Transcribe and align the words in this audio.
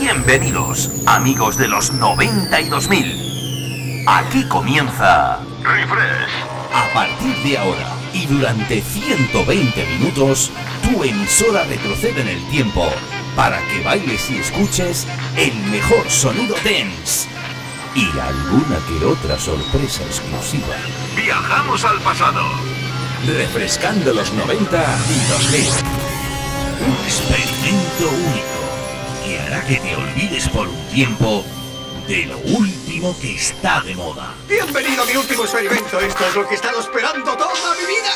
Bienvenidos, 0.00 0.90
amigos 1.04 1.58
de 1.58 1.68
los 1.68 1.92
92.000. 1.92 4.04
Aquí 4.06 4.48
comienza 4.48 5.40
Refresh. 5.62 6.30
A 6.72 6.86
partir 6.94 7.36
de 7.44 7.58
ahora 7.58 7.92
y 8.14 8.24
durante 8.24 8.80
120 8.80 9.86
minutos, 9.98 10.50
tu 10.82 11.04
emisora 11.04 11.64
retrocede 11.64 12.22
en 12.22 12.28
el 12.28 12.42
tiempo 12.48 12.88
para 13.36 13.58
que 13.68 13.84
bailes 13.84 14.30
y 14.30 14.38
escuches 14.38 15.06
el 15.36 15.52
mejor 15.70 16.08
sonido 16.08 16.54
dance 16.64 17.28
y 17.94 18.06
alguna 18.18 18.78
que 18.88 19.04
otra 19.04 19.38
sorpresa 19.38 20.02
exclusiva. 20.04 20.76
Viajamos 21.14 21.84
al 21.84 22.00
pasado. 22.00 22.40
Refrescando 23.26 24.14
los 24.14 24.32
90 24.32 24.98
y 25.10 25.20
2000. 25.30 25.66
Un 26.88 26.96
experimento 27.04 28.08
único 28.08 28.59
que 29.30 29.38
hará 29.38 29.64
que 29.64 29.76
te 29.76 29.94
olvides 29.94 30.48
por 30.48 30.66
un 30.66 30.88
tiempo 30.88 31.44
de 32.08 32.26
lo 32.26 32.38
último 32.38 33.16
que 33.20 33.36
está 33.36 33.80
de 33.80 33.94
moda. 33.94 34.34
Bienvenido 34.48 35.04
a 35.04 35.06
mi 35.06 35.14
último 35.14 35.44
experimento. 35.44 36.00
Esto 36.00 36.26
es 36.26 36.34
lo 36.34 36.48
que 36.48 36.54
he 36.54 36.56
estado 36.56 36.80
esperando 36.80 37.36
toda 37.36 37.74
mi 37.78 37.86
vida. 37.86 38.10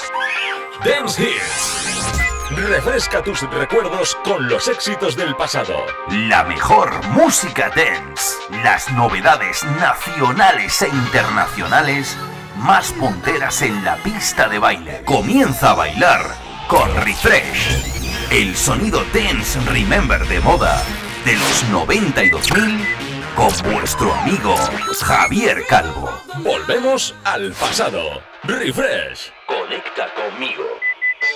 Dance 0.84 1.22
Hits. 1.22 2.66
Refresca 2.68 3.22
tus 3.22 3.42
recuerdos 3.42 4.16
con 4.24 4.48
los 4.48 4.66
éxitos 4.66 5.14
del 5.14 5.36
pasado. 5.36 5.86
la 6.10 6.42
mejor 6.44 6.90
música 7.08 7.70
dance, 7.70 8.38
las 8.64 8.90
novedades 8.92 9.62
nacionales 9.78 10.82
e 10.82 10.88
internacionales 10.88 12.16
más 12.56 12.92
punteras 12.92 13.62
en 13.62 13.84
la 13.84 13.96
pista 13.98 14.48
de 14.48 14.58
baile. 14.58 15.02
Comienza 15.04 15.70
a 15.70 15.74
bailar 15.74 16.36
con 16.66 16.92
Refresh, 17.04 18.30
el 18.30 18.56
sonido 18.56 19.04
dance 19.12 19.60
remember 19.70 20.26
de 20.26 20.40
moda 20.40 20.82
de 21.24 21.32
los 21.32 21.64
92.000 21.70 22.86
con 23.34 23.50
vuestro 23.72 24.14
amigo 24.14 24.54
Javier 25.02 25.66
Calvo. 25.66 26.08
Volvemos 26.38 27.14
al 27.24 27.52
pasado. 27.52 28.22
Refresh. 28.42 29.30
Conecta 29.46 30.08
conmigo. 30.14 30.64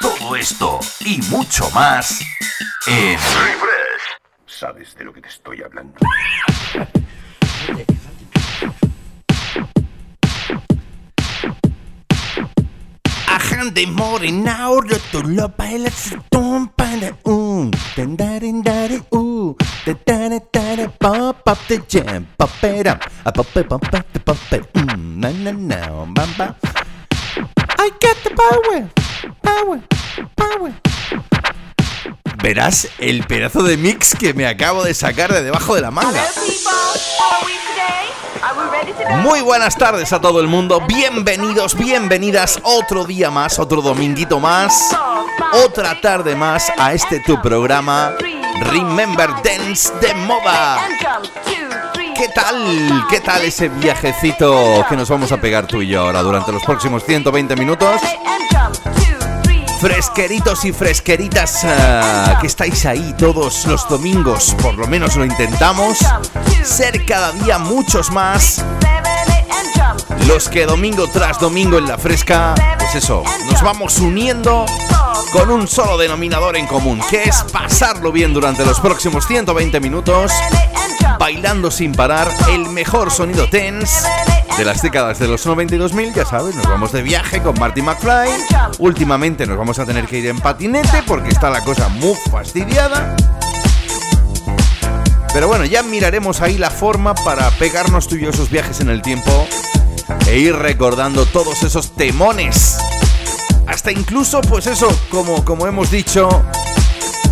Todo 0.00 0.36
esto 0.36 0.80
y 1.00 1.20
mucho 1.28 1.68
más 1.70 2.22
en 2.86 3.18
Refresh. 3.18 4.16
¿Sabes 4.46 4.94
de 4.94 5.04
lo 5.04 5.12
que 5.12 5.20
te 5.20 5.28
estoy 5.28 5.62
hablando? 5.62 5.98
Ajande 13.64 13.86
morena, 13.86 14.68
tú 15.10 15.22
lo 15.22 15.48
bailas 15.48 16.14
tum 16.28 16.68
para 16.76 17.16
um, 17.24 17.70
tendare 17.96 18.52
uh, 19.10 19.56
tendare 19.86 20.40
tare 20.52 20.90
pop 20.98 21.48
up 21.48 21.58
the 21.66 21.78
jam, 21.88 22.26
pop 22.36 22.50
it 22.62 22.86
up, 22.86 23.10
a 23.24 23.32
pop 23.32 23.56
it 23.56 23.66
pop 23.66 23.82
it 23.94 24.24
pop 24.24 24.52
it, 24.52 24.70
mm, 24.74 25.16
na 25.16 25.30
na 25.30 25.52
na, 25.52 26.04
bam 26.04 26.28
bam. 26.36 26.54
I 27.78 27.90
got 28.00 28.16
the 28.22 28.30
power, 28.36 28.90
power, 29.42 29.82
power. 30.36 31.43
Verás 32.44 32.88
el 32.98 33.24
pedazo 33.26 33.62
de 33.62 33.78
mix 33.78 34.14
que 34.14 34.34
me 34.34 34.46
acabo 34.46 34.84
de 34.84 34.92
sacar 34.92 35.32
de 35.32 35.42
debajo 35.42 35.74
de 35.76 35.80
la 35.80 35.90
manga. 35.90 36.22
Muy 39.22 39.40
buenas 39.40 39.78
tardes 39.78 40.12
a 40.12 40.20
todo 40.20 40.42
el 40.42 40.46
mundo, 40.46 40.82
bienvenidos, 40.86 41.74
bienvenidas 41.74 42.60
otro 42.62 43.06
día 43.06 43.30
más, 43.30 43.58
otro 43.58 43.80
dominguito 43.80 44.40
más, 44.40 44.94
otra 45.64 45.98
tarde 46.02 46.36
más 46.36 46.70
a 46.76 46.92
este 46.92 47.20
tu 47.20 47.40
programa 47.40 48.12
Remember 48.60 49.30
Dance 49.42 49.90
de 50.02 50.12
Moda. 50.12 50.86
¿Qué 52.14 52.28
tal? 52.28 53.06
¿Qué 53.08 53.20
tal 53.20 53.42
ese 53.42 53.70
viajecito 53.70 54.84
que 54.86 54.96
nos 54.96 55.08
vamos 55.08 55.32
a 55.32 55.38
pegar 55.40 55.66
tú 55.66 55.80
y 55.80 55.88
yo 55.88 56.02
ahora 56.02 56.20
durante 56.20 56.52
los 56.52 56.62
próximos 56.62 57.04
120 57.04 57.56
minutos? 57.56 58.02
Fresqueritos 59.84 60.64
y 60.64 60.72
fresqueritas 60.72 61.60
ah, 61.64 62.38
que 62.40 62.46
estáis 62.46 62.86
ahí 62.86 63.14
todos 63.18 63.66
los 63.66 63.86
domingos, 63.86 64.56
por 64.62 64.72
lo 64.78 64.86
menos 64.86 65.14
lo 65.14 65.26
intentamos, 65.26 65.98
ser 66.62 67.04
cada 67.04 67.32
día 67.32 67.58
muchos 67.58 68.10
más 68.10 68.64
los 70.26 70.48
que 70.48 70.66
domingo 70.66 71.08
tras 71.08 71.38
domingo 71.38 71.78
en 71.78 71.86
la 71.86 71.98
fresca, 71.98 72.54
pues 72.78 72.94
eso, 72.94 73.22
nos 73.50 73.62
vamos 73.62 73.98
uniendo 73.98 74.66
con 75.32 75.50
un 75.50 75.68
solo 75.68 75.98
denominador 75.98 76.56
en 76.56 76.66
común, 76.66 77.00
que 77.10 77.24
es 77.24 77.44
pasarlo 77.52 78.12
bien 78.12 78.32
durante 78.32 78.64
los 78.64 78.80
próximos 78.80 79.26
120 79.26 79.80
minutos, 79.80 80.32
bailando 81.18 81.70
sin 81.70 81.92
parar 81.92 82.30
el 82.50 82.68
mejor 82.68 83.10
sonido 83.10 83.48
tense 83.48 84.08
de 84.56 84.64
las 84.64 84.80
décadas 84.82 85.18
de 85.18 85.26
los 85.26 85.46
92.000, 85.46 86.14
ya 86.14 86.24
sabes, 86.24 86.54
nos 86.54 86.66
vamos 86.66 86.92
de 86.92 87.02
viaje 87.02 87.42
con 87.42 87.58
Marty 87.58 87.82
McFly. 87.82 88.30
Últimamente 88.78 89.46
nos 89.46 89.58
vamos 89.58 89.78
a 89.78 89.84
tener 89.84 90.06
que 90.06 90.18
ir 90.18 90.26
en 90.28 90.38
patinete 90.38 91.02
porque 91.06 91.30
está 91.30 91.50
la 91.50 91.62
cosa 91.62 91.88
muy 91.88 92.14
fastidiada. 92.30 93.16
Pero 95.32 95.48
bueno, 95.48 95.64
ya 95.64 95.82
miraremos 95.82 96.40
ahí 96.40 96.56
la 96.58 96.70
forma 96.70 97.14
para 97.16 97.50
pegarnos 97.52 98.06
tú 98.06 98.14
esos 98.14 98.48
viajes 98.50 98.78
en 98.78 98.88
el 98.88 99.02
tiempo 99.02 99.48
e 100.26 100.38
ir 100.38 100.54
recordando 100.54 101.26
todos 101.26 101.62
esos 101.62 101.92
temones. 101.92 102.78
Hasta 103.66 103.92
incluso, 103.92 104.40
pues 104.42 104.66
eso, 104.66 104.88
como, 105.10 105.44
como 105.44 105.66
hemos 105.66 105.90
dicho 105.90 106.28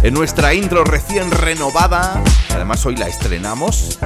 en 0.02 0.14
nuestra 0.14 0.54
intro 0.54 0.84
recién 0.84 1.30
renovada, 1.30 2.22
además 2.50 2.84
hoy 2.86 2.96
la 2.96 3.08
estrenamos, 3.08 3.98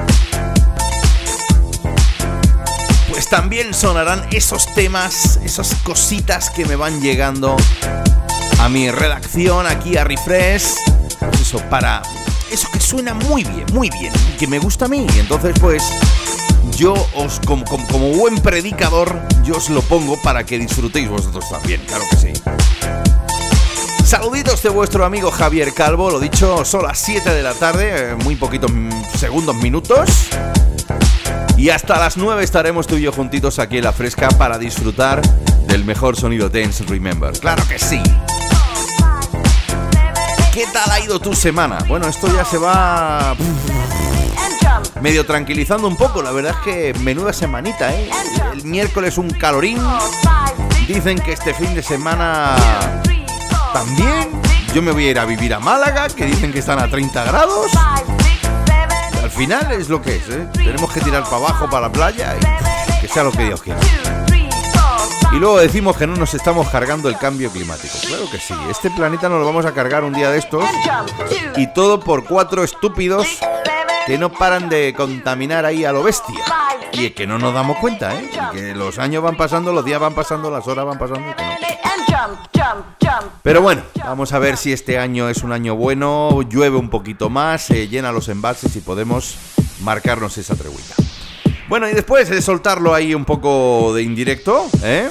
pues 3.09 3.29
también 3.29 3.73
sonarán 3.73 4.27
esos 4.31 4.71
temas, 4.75 5.39
esas 5.43 5.73
cositas 5.83 6.49
que 6.49 6.65
me 6.65 6.75
van 6.75 7.01
llegando 7.01 7.55
a 8.59 8.69
mi 8.69 8.91
redacción 8.91 9.65
aquí 9.65 9.97
a 9.97 10.03
Refresh. 10.03 10.75
Pues 11.19 11.41
eso, 11.41 11.59
para 11.69 12.01
eso 12.51 12.67
que 12.71 12.79
suena 12.79 13.13
muy 13.13 13.43
bien, 13.43 13.65
muy 13.73 13.89
bien, 13.89 14.13
y 14.33 14.37
que 14.37 14.47
me 14.47 14.59
gusta 14.59 14.85
a 14.85 14.87
mí. 14.87 15.07
Entonces, 15.17 15.55
pues 15.59 15.83
yo 16.77 16.93
os, 17.15 17.39
como, 17.39 17.65
buen 18.17 18.35
predicador, 18.35 19.19
yo 19.43 19.55
os 19.57 19.69
lo 19.69 19.81
pongo 19.81 20.15
para 20.21 20.45
que 20.45 20.59
disfrutéis 20.59 21.09
vosotros 21.09 21.49
también, 21.49 21.81
claro 21.87 22.03
que 22.11 22.17
sí. 22.17 22.33
Saluditos 24.05 24.61
de 24.61 24.69
vuestro 24.69 25.03
amigo 25.03 25.31
Javier 25.31 25.73
Calvo, 25.73 26.11
lo 26.11 26.19
dicho, 26.19 26.63
son 26.63 26.83
las 26.83 26.99
7 26.99 27.31
de 27.31 27.41
la 27.41 27.55
tarde, 27.55 28.11
eh, 28.11 28.15
muy 28.23 28.35
poquitos 28.35 28.71
segundos, 29.17 29.55
minutos. 29.55 30.29
Y 31.57 31.71
hasta 31.71 31.99
las 31.99 32.15
9 32.15 32.43
estaremos 32.43 32.85
tú 32.85 32.95
y 32.95 33.01
yo 33.01 33.11
juntitos 33.11 33.57
aquí 33.57 33.79
en 33.79 33.83
la 33.83 33.91
fresca 33.91 34.29
para 34.29 34.59
disfrutar 34.59 35.23
del 35.65 35.83
mejor 35.83 36.15
sonido 36.15 36.47
Dance 36.47 36.83
Remember. 36.83 37.37
Claro 37.39 37.63
que 37.67 37.79
sí. 37.79 38.01
¿Qué 40.53 40.65
tal 40.71 40.91
ha 40.91 40.99
ido 40.99 41.19
tu 41.19 41.33
semana? 41.33 41.79
Bueno, 41.87 42.07
esto 42.07 42.27
ya 42.33 42.45
se 42.45 42.59
va 42.59 43.35
medio 45.01 45.25
tranquilizando 45.25 45.87
un 45.87 45.95
poco. 45.95 46.21
La 46.21 46.31
verdad 46.31 46.55
es 46.57 46.63
que 46.63 46.99
menuda 46.99 47.33
semanita, 47.33 47.93
¿eh? 47.93 48.09
El 48.53 48.63
miércoles 48.65 49.17
un 49.17 49.29
calorín. 49.29 49.79
Dicen 50.87 51.19
que 51.19 51.33
este 51.33 51.53
fin 51.53 51.73
de 51.75 51.83
semana 51.83 52.55
también. 53.73 54.29
Yo 54.73 54.81
me 54.81 54.91
voy 54.91 55.07
a 55.07 55.11
ir 55.11 55.19
a 55.19 55.25
vivir 55.25 55.53
a 55.53 55.59
Málaga, 55.59 56.07
que 56.09 56.25
dicen 56.25 56.51
que 56.51 56.59
están 56.59 56.79
a 56.79 56.89
30 56.89 57.23
grados. 57.25 57.71
Al 59.23 59.29
final 59.31 59.71
es 59.71 59.89
lo 59.89 60.01
que 60.01 60.17
es, 60.17 60.29
¿eh? 60.29 60.47
Tenemos 60.53 60.91
que 60.91 61.01
tirar 61.01 61.23
para 61.23 61.37
abajo, 61.37 61.69
para 61.69 61.87
la 61.87 61.91
playa 61.91 62.35
y 62.37 63.01
que 63.01 63.07
sea 63.07 63.23
lo 63.23 63.31
que 63.31 63.45
Dios 63.45 63.61
quiera. 63.61 63.79
Y 65.33 65.35
luego 65.39 65.59
decimos 65.59 65.97
que 65.97 66.07
no 66.07 66.15
nos 66.15 66.33
estamos 66.33 66.69
cargando 66.69 67.09
el 67.09 67.17
cambio 67.17 67.51
climático. 67.51 67.93
Claro 68.07 68.29
que 68.31 68.39
sí, 68.39 68.53
este 68.69 68.89
planeta 68.89 69.27
nos 69.27 69.39
lo 69.39 69.45
vamos 69.45 69.65
a 69.65 69.73
cargar 69.73 70.03
un 70.03 70.13
día 70.13 70.31
de 70.31 70.39
estos. 70.39 70.63
Y 71.57 71.67
todo 71.73 71.99
por 71.99 72.23
cuatro 72.23 72.63
estúpidos 72.63 73.27
que 74.07 74.17
no 74.17 74.31
paran 74.31 74.69
de 74.69 74.93
contaminar 74.95 75.65
ahí 75.65 75.83
a 75.83 75.91
lo 75.91 76.01
bestia. 76.01 76.39
Y 76.93 77.09
que 77.09 77.27
no 77.27 77.37
nos 77.37 77.53
damos 77.53 77.77
cuenta, 77.77 78.17
¿eh? 78.17 78.29
Que 78.53 78.73
los 78.73 78.97
años 78.99 79.21
van 79.21 79.35
pasando, 79.35 79.73
los 79.73 79.83
días 79.83 79.99
van 79.99 80.15
pasando, 80.15 80.49
las 80.49 80.65
horas 80.65 80.85
van 80.85 80.97
pasando. 80.97 81.35
Pero 83.43 83.61
bueno, 83.61 83.83
vamos 84.03 84.31
a 84.31 84.39
ver 84.39 84.55
si 84.55 84.71
este 84.71 84.97
año 84.97 85.27
es 85.29 85.43
un 85.43 85.51
año 85.51 85.75
bueno, 85.75 86.41
llueve 86.43 86.77
un 86.77 86.89
poquito 86.89 87.29
más, 87.29 87.63
se 87.63 87.89
llena 87.89 88.13
los 88.13 88.29
embalses 88.29 88.75
y 88.77 88.79
podemos 88.79 89.35
marcarnos 89.81 90.37
esa 90.37 90.55
treguita. 90.55 90.95
Bueno, 91.67 91.89
y 91.89 91.93
después 91.93 92.29
de 92.29 92.41
soltarlo 92.41 92.93
ahí 92.93 93.13
un 93.13 93.25
poco 93.25 93.93
de 93.93 94.03
indirecto, 94.03 94.67
¿eh? 94.83 95.09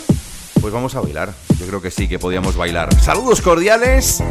Pues 0.60 0.72
vamos 0.72 0.94
a 0.94 1.00
bailar. 1.00 1.34
Yo 1.58 1.66
creo 1.66 1.82
que 1.82 1.90
sí 1.90 2.08
que 2.08 2.18
podíamos 2.18 2.56
bailar. 2.56 2.94
Saludos 3.02 3.42
cordiales. 3.42 4.22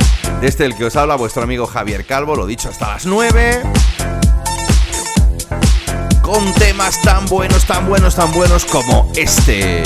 Desde 0.41 0.65
el 0.65 0.75
que 0.75 0.85
os 0.85 0.95
habla 0.95 1.15
vuestro 1.15 1.43
amigo 1.43 1.67
Javier 1.67 2.05
Calvo, 2.05 2.35
lo 2.35 2.47
dicho 2.47 2.69
hasta 2.69 2.87
las 2.87 3.05
9 3.05 3.61
con 6.25 6.51
temas 6.55 6.99
tan 7.03 7.27
buenos, 7.27 7.67
tan 7.67 7.87
buenos, 7.87 8.15
tan 8.15 8.31
buenos 8.33 8.65
como 8.65 9.11
este. 9.15 9.83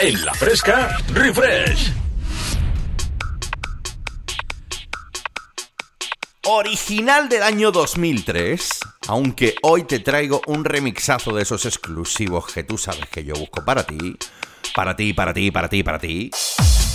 En 0.00 0.24
la 0.24 0.34
fresca, 0.34 0.98
refresh. 1.12 1.92
Original 6.44 7.28
del 7.28 7.44
año 7.44 7.70
2003, 7.70 8.80
aunque 9.06 9.54
hoy 9.62 9.84
te 9.84 10.00
traigo 10.00 10.42
un 10.48 10.64
remixazo 10.64 11.32
de 11.32 11.42
esos 11.42 11.64
exclusivos 11.66 12.52
que 12.52 12.64
tú 12.64 12.76
sabes 12.76 13.08
que 13.08 13.22
yo 13.22 13.34
busco 13.34 13.64
para 13.64 13.84
ti, 13.84 14.16
para 14.74 14.96
ti, 14.96 15.12
para 15.12 15.32
ti, 15.32 15.52
para 15.52 15.68
ti, 15.68 15.82
para 15.84 15.98
ti. 16.00 16.30
Para 16.30 16.48
ti. 16.48 16.91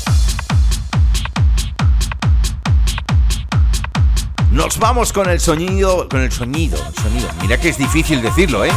Nos 4.51 4.79
vamos 4.79 5.11
con 5.11 5.29
el 5.29 5.39
sonido, 5.39 6.07
con 6.09 6.21
el 6.21 6.31
sonido, 6.31 6.77
el 6.77 7.03
sonido. 7.03 7.29
Mira 7.41 7.59
que 7.59 7.69
es 7.69 7.77
difícil 7.77 8.21
decirlo, 8.21 8.63
¿eh? 8.65 8.71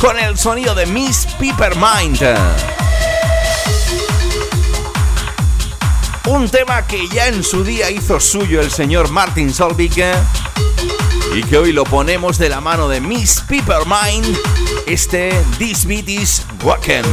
Con 0.00 0.18
el 0.18 0.36
sonido 0.36 0.74
de 0.74 0.86
Miss 0.86 1.26
Peppermind. 1.38 2.20
Un 6.26 6.48
tema 6.50 6.86
que 6.86 7.08
ya 7.08 7.28
en 7.28 7.42
su 7.42 7.64
día 7.64 7.90
hizo 7.90 8.20
suyo 8.20 8.60
el 8.60 8.70
señor 8.70 9.10
Martin 9.10 9.52
Solvik 9.52 10.04
y 11.34 11.42
que 11.44 11.58
hoy 11.58 11.72
lo 11.72 11.84
ponemos 11.84 12.38
de 12.38 12.48
la 12.48 12.60
mano 12.60 12.88
de 12.88 13.00
Miss 13.00 13.42
Peppermind, 13.48 14.36
este 14.86 15.32
This 15.58 15.86
Beat 15.86 16.08
is 16.08 16.46
Walking. 16.62 17.04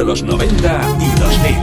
De 0.00 0.06
los 0.06 0.22
90 0.22 0.80
y 0.98 1.20
2000. 1.20 1.56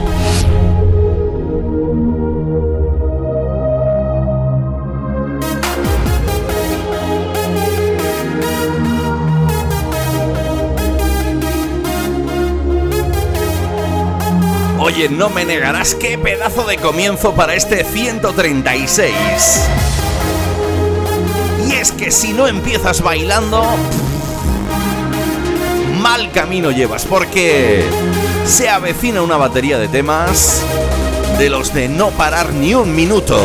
Oye, 14.78 15.08
no 15.08 15.30
me 15.30 15.44
negarás 15.44 15.96
qué 15.96 16.16
pedazo 16.16 16.62
de 16.64 16.76
comienzo 16.76 17.34
para 17.34 17.56
este 17.56 17.82
136. 17.82 19.12
Y 21.68 21.72
es 21.72 21.90
que 21.90 22.12
si 22.12 22.32
no 22.32 22.46
empiezas 22.46 23.02
bailando, 23.02 23.64
mal 25.98 26.30
camino 26.30 26.70
llevas, 26.70 27.04
porque 27.04 27.84
se 28.48 28.70
avecina 28.70 29.20
una 29.20 29.36
batería 29.36 29.78
de 29.78 29.88
temas 29.88 30.62
de 31.38 31.50
los 31.50 31.74
de 31.74 31.88
no 31.88 32.10
parar 32.10 32.52
ni 32.54 32.74
un 32.74 32.94
minuto. 32.94 33.38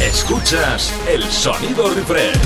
Escuchas 0.00 0.92
el 1.08 1.24
sonido 1.30 1.92
refresh. 1.92 2.38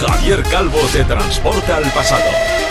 Javier 0.00 0.42
Calvo 0.44 0.78
te 0.92 1.02
transporta 1.04 1.76
al 1.76 1.90
pasado. 1.90 2.67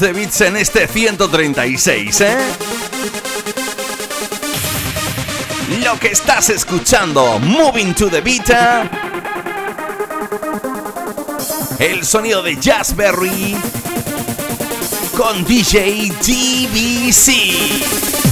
De 0.00 0.12
bits 0.12 0.40
en 0.42 0.56
este 0.56 0.86
136, 0.86 2.20
¿eh? 2.20 2.36
Lo 5.82 5.98
que 5.98 6.08
estás 6.08 6.50
escuchando, 6.50 7.38
Moving 7.38 7.94
to 7.94 8.08
the 8.08 8.20
Beat. 8.20 8.50
¿eh? 8.50 8.90
El 11.78 12.04
sonido 12.04 12.42
de 12.42 12.56
Jazzberry 12.56 13.56
con 15.16 15.44
DJ 15.44 16.12
DBC. 16.20 18.27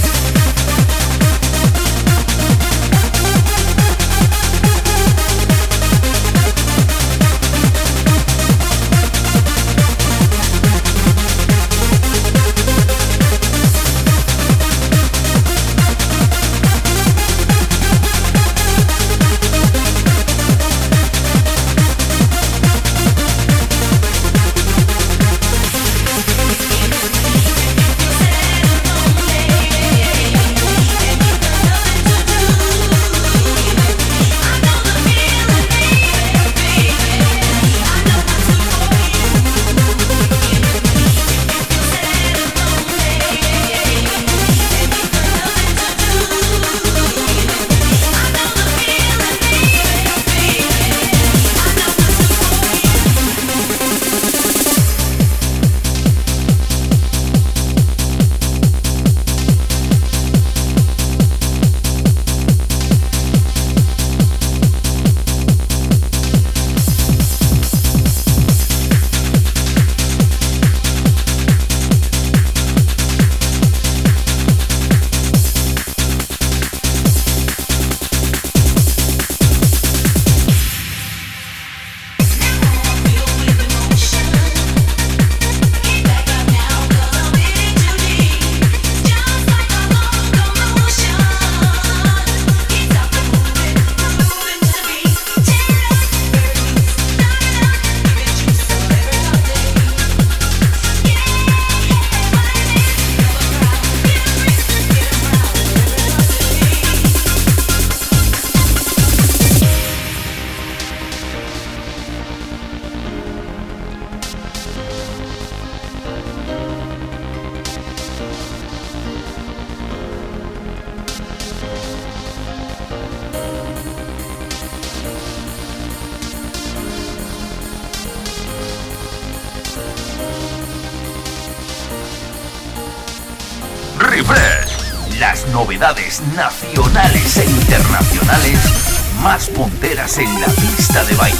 En 140.19 140.41
la 140.41 140.47
pista 140.47 141.05
de 141.05 141.15
baile. 141.15 141.39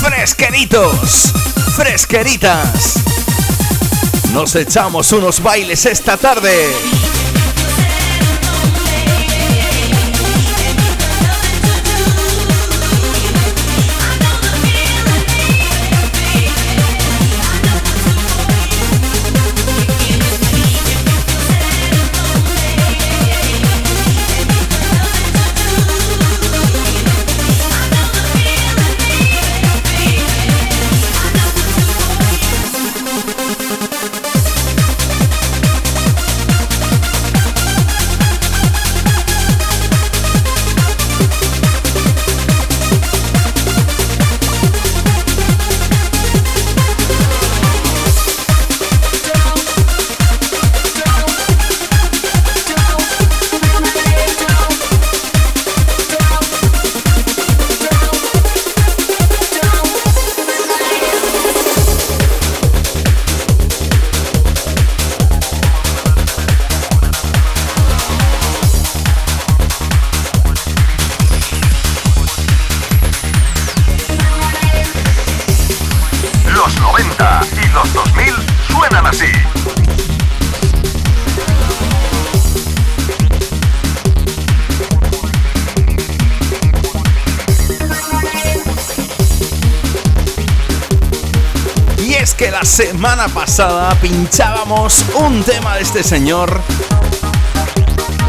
Fresqueritos, 0.00 1.32
fresqueritas. 1.74 3.02
Nos 4.32 4.54
echamos 4.54 5.12
unos 5.12 5.42
bailes 5.42 5.84
esta 5.86 6.16
tarde. 6.16 6.91
Semana 92.64 93.26
pasada 93.28 93.94
pinchábamos 94.00 95.04
un 95.14 95.42
tema 95.42 95.74
de 95.76 95.82
este 95.82 96.04
señor, 96.04 96.60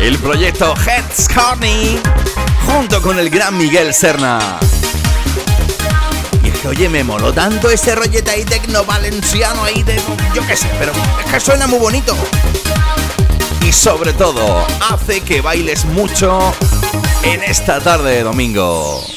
el 0.01 0.17
proyecto 0.17 0.73
Heads 0.75 1.27
Carney, 1.27 2.00
junto 2.65 3.01
con 3.01 3.19
el 3.19 3.29
gran 3.29 3.55
Miguel 3.55 3.93
Serna. 3.93 4.57
Y 6.43 6.50
es 6.50 6.57
que, 6.57 6.67
oye, 6.67 6.89
me 6.89 7.03
moló 7.03 7.31
tanto 7.33 7.69
ese 7.69 7.93
rollete 7.93 8.31
ahí 8.31 8.43
tecno 8.43 8.83
valenciano 8.83 9.63
ahí 9.63 9.83
de. 9.83 10.01
Yo 10.33 10.45
qué 10.47 10.57
sé, 10.57 10.69
pero 10.79 10.91
es 11.23 11.31
que 11.31 11.39
suena 11.39 11.67
muy 11.67 11.79
bonito. 11.79 12.17
Y 13.62 13.71
sobre 13.71 14.13
todo, 14.13 14.65
hace 14.91 15.21
que 15.21 15.41
bailes 15.41 15.85
mucho 15.85 16.53
en 17.21 17.43
esta 17.43 17.79
tarde 17.79 18.15
de 18.15 18.23
domingo. 18.23 19.12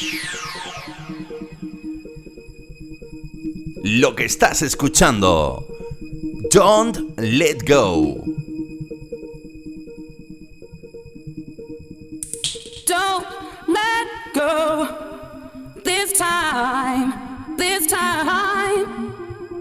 Lo 3.86 4.16
que 4.16 4.24
estás 4.24 4.62
escuchando. 4.62 5.64
Don't 6.50 7.16
let 7.18 7.64
go. 7.64 8.20
Don't 12.84 13.26
let 13.68 14.08
go 14.34 14.88
this 15.84 16.18
time, 16.18 17.14
this 17.56 17.86
time. 17.86 19.12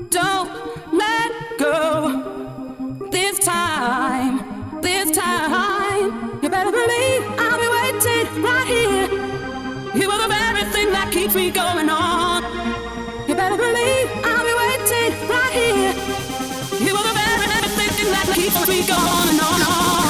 Don't 0.10 0.50
let 0.92 1.32
go 1.60 3.10
this 3.12 3.38
time, 3.40 4.82
this 4.82 5.12
time. 5.12 6.40
You 6.42 6.50
better 6.50 6.72
believe 6.72 7.22
I'll 7.38 7.60
be 7.60 7.68
waiting 7.78 8.44
right 8.44 8.68
here. 8.68 9.08
You 9.94 10.10
are 10.10 10.22
the 10.24 10.34
very 10.34 10.64
thing 10.72 10.92
that 10.94 11.12
keeps 11.12 11.36
me 11.36 11.52
going 11.52 11.90
on. 11.90 12.35
Thing 18.50 18.54
that 18.54 18.68
keeps 18.68 18.70
me 18.70 18.88
going 18.88 19.40
on. 19.40 19.62
on, 19.62 20.05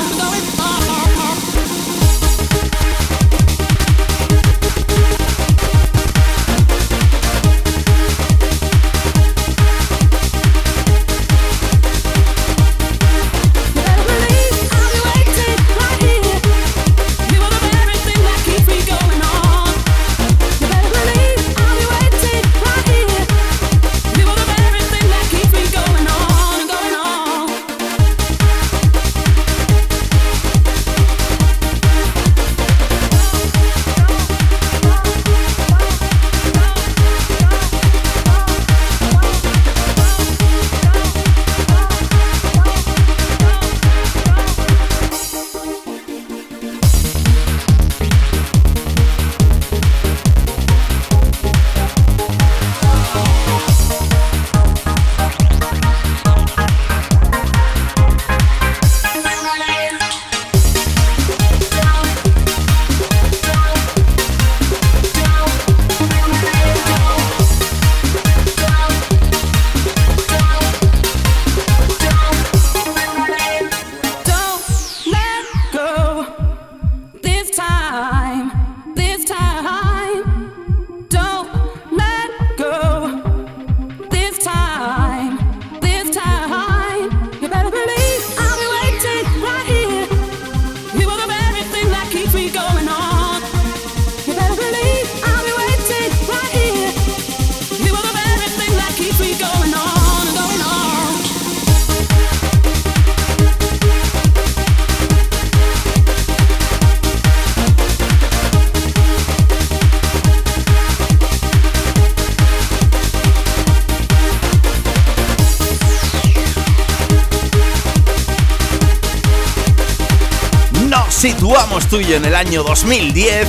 situamos 121.16 121.88
tuyo 121.88 122.18
en 122.18 122.25
el 122.25 122.36
año 122.36 122.62
2010. 122.64 123.48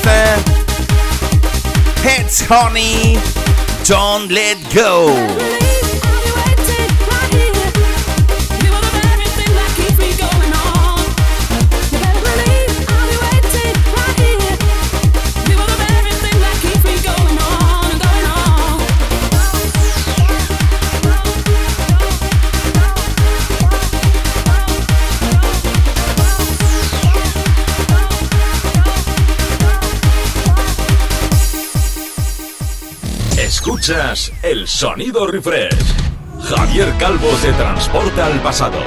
Heads 2.04 2.44
Honey, 2.48 3.18
Don't 3.88 4.30
Let 4.30 4.58
Go. 4.72 5.55
El 34.42 34.66
sonido 34.66 35.28
refresh. 35.28 35.76
Javier 36.42 36.92
Calvo 36.98 37.28
te 37.40 37.52
transporta 37.52 38.26
al 38.26 38.40
pasado. 38.40 38.78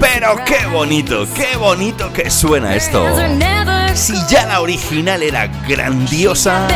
Pero 0.00 0.36
qué 0.44 0.66
bonito, 0.66 1.28
qué 1.32 1.56
bonito 1.56 2.12
que 2.12 2.28
suena 2.28 2.74
esto. 2.74 3.06
Si 3.94 4.14
ya 4.28 4.46
la 4.46 4.60
original 4.60 5.22
era 5.22 5.46
grandiosa. 5.68 6.66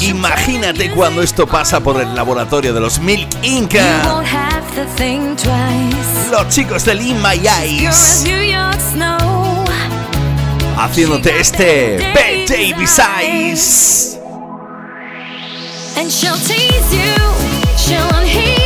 Imagínate 0.00 0.90
cuando 0.90 1.22
esto 1.22 1.46
pasa 1.46 1.80
por 1.80 2.00
el 2.00 2.14
laboratorio 2.14 2.72
de 2.72 2.80
los 2.80 2.98
Milk 3.00 3.28
Inca. 3.42 4.22
Los 6.30 6.48
chicos 6.48 6.84
del 6.84 7.00
In 7.00 7.20
My 7.20 7.40
Eyes. 7.46 8.24
Haciéndote 10.76 11.40
este 11.40 12.12
Bette 12.14 12.72
Davis 12.72 13.00
Eyes. 13.00 14.18
And 15.96 16.08
she'll 16.08 16.36
tease 16.36 16.94
you, 16.94 17.14
she'll 17.76 18.57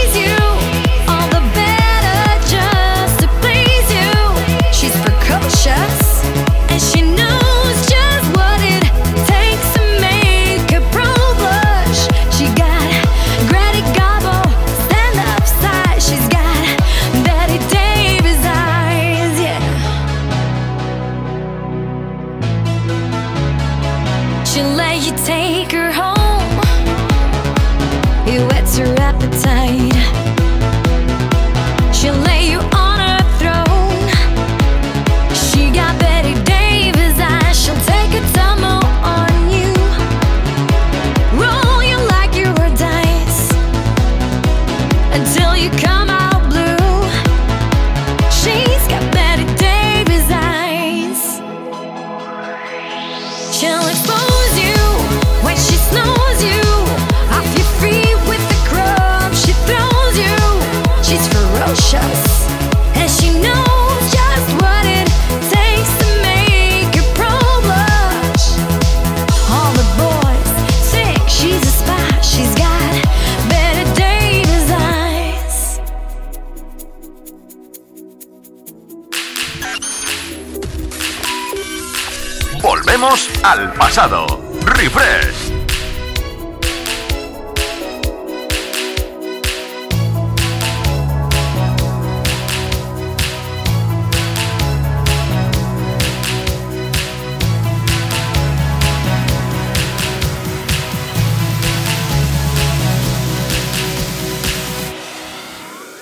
al 83.43 83.73
pasado. 83.75 84.27
Refresh. 84.65 85.51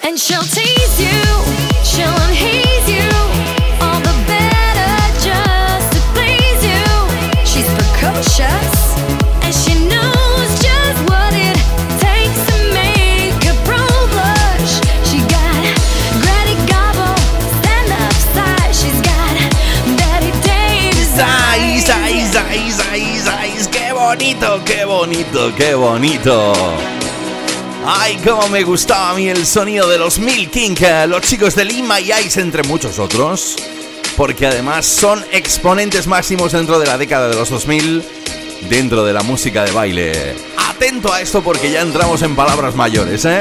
And 0.02 0.18
she'll 0.18 0.42
tease 0.42 0.79
qué 25.56 25.74
bonito! 25.74 26.52
¡Ay, 27.86 28.18
cómo 28.24 28.48
me 28.48 28.62
gustaba 28.62 29.10
a 29.10 29.14
mí 29.14 29.28
el 29.28 29.46
sonido 29.46 29.88
de 29.88 29.98
los 29.98 30.18
Milking, 30.18 30.76
los 31.08 31.22
chicos 31.22 31.54
de 31.54 31.64
Lima 31.64 32.00
y 32.00 32.12
Ice, 32.12 32.40
entre 32.40 32.62
muchos 32.62 32.98
otros! 32.98 33.56
Porque 34.16 34.46
además 34.46 34.86
son 34.86 35.24
exponentes 35.32 36.06
máximos 36.06 36.52
dentro 36.52 36.78
de 36.78 36.86
la 36.86 36.98
década 36.98 37.28
de 37.28 37.36
los 37.36 37.48
2000, 37.48 38.02
dentro 38.68 39.04
de 39.04 39.12
la 39.12 39.22
música 39.22 39.64
de 39.64 39.72
baile. 39.72 40.34
Atento 40.56 41.12
a 41.12 41.20
esto 41.20 41.42
porque 41.42 41.70
ya 41.70 41.80
entramos 41.80 42.22
en 42.22 42.36
palabras 42.36 42.74
mayores, 42.74 43.24
¿eh? 43.24 43.40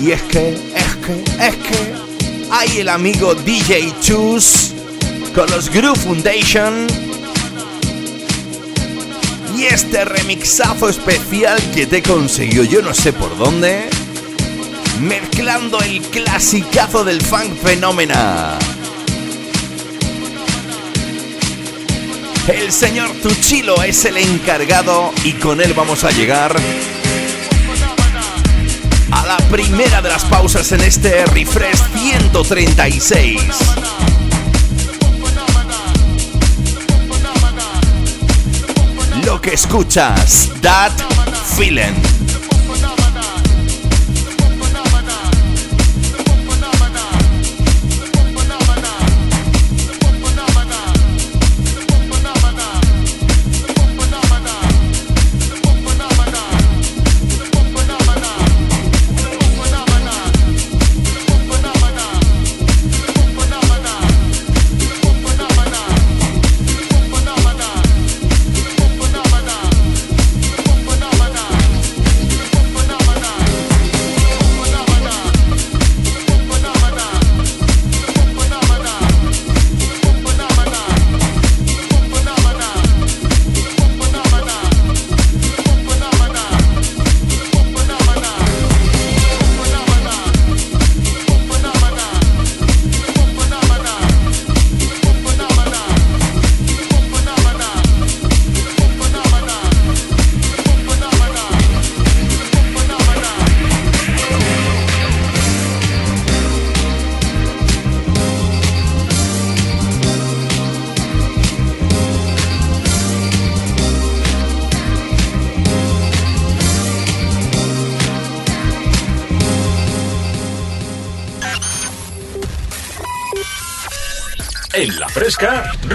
Y 0.00 0.10
es 0.10 0.22
que, 0.22 0.54
es 0.74 0.96
que, 1.06 1.46
es 1.46 1.56
que... 1.56 2.10
Hay 2.52 2.78
el 2.78 2.88
amigo 2.88 3.34
DJ 3.34 3.94
Chus 4.00 4.72
con 5.36 5.48
los 5.50 5.70
Groove 5.70 5.98
Foundation 6.00 7.09
y 9.60 9.66
este 9.66 10.06
remixazo 10.06 10.88
especial 10.88 11.60
que 11.74 11.86
te 11.86 12.02
consiguió 12.02 12.64
yo 12.64 12.80
no 12.80 12.94
sé 12.94 13.12
por 13.12 13.36
dónde, 13.36 13.90
mezclando 15.02 15.78
el 15.82 16.00
clasicazo 16.00 17.04
del 17.04 17.20
funk 17.20 17.54
fenómena. 17.62 18.58
El 22.48 22.72
señor 22.72 23.10
Tuchilo 23.22 23.82
es 23.82 24.02
el 24.06 24.16
encargado 24.16 25.12
y 25.24 25.34
con 25.34 25.60
él 25.60 25.74
vamos 25.74 26.04
a 26.04 26.10
llegar 26.10 26.56
a 29.12 29.26
la 29.26 29.36
primera 29.50 30.00
de 30.00 30.08
las 30.08 30.24
pausas 30.24 30.72
en 30.72 30.80
este 30.80 31.26
refresh 31.26 31.82
136. 31.98 33.42
Que 39.40 39.54
escuchas, 39.54 40.50
That 40.60 40.92
Feeling. 41.56 42.19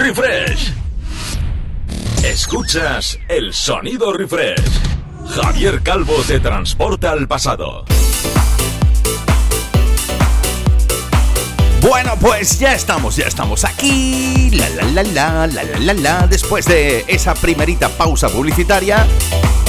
Refresh. 0.06 0.72
Escuchas 2.22 3.18
el 3.28 3.52
sonido 3.52 4.12
refresh. 4.12 4.62
Javier 5.34 5.82
Calvo 5.82 6.14
te 6.28 6.38
transporta 6.38 7.10
al 7.10 7.26
pasado. 7.26 7.84
Bueno, 11.80 12.12
pues 12.20 12.60
ya 12.60 12.74
estamos, 12.74 13.16
ya 13.16 13.26
estamos 13.26 13.64
aquí. 13.64 14.50
La 14.52 14.68
la 14.68 14.84
la 14.84 15.02
la 15.02 15.46
la 15.48 15.64
la 15.64 15.78
la 15.80 15.94
la. 15.94 16.26
Después 16.28 16.66
de 16.66 17.04
esa 17.08 17.34
primerita 17.34 17.88
pausa 17.88 18.28
publicitaria 18.28 19.04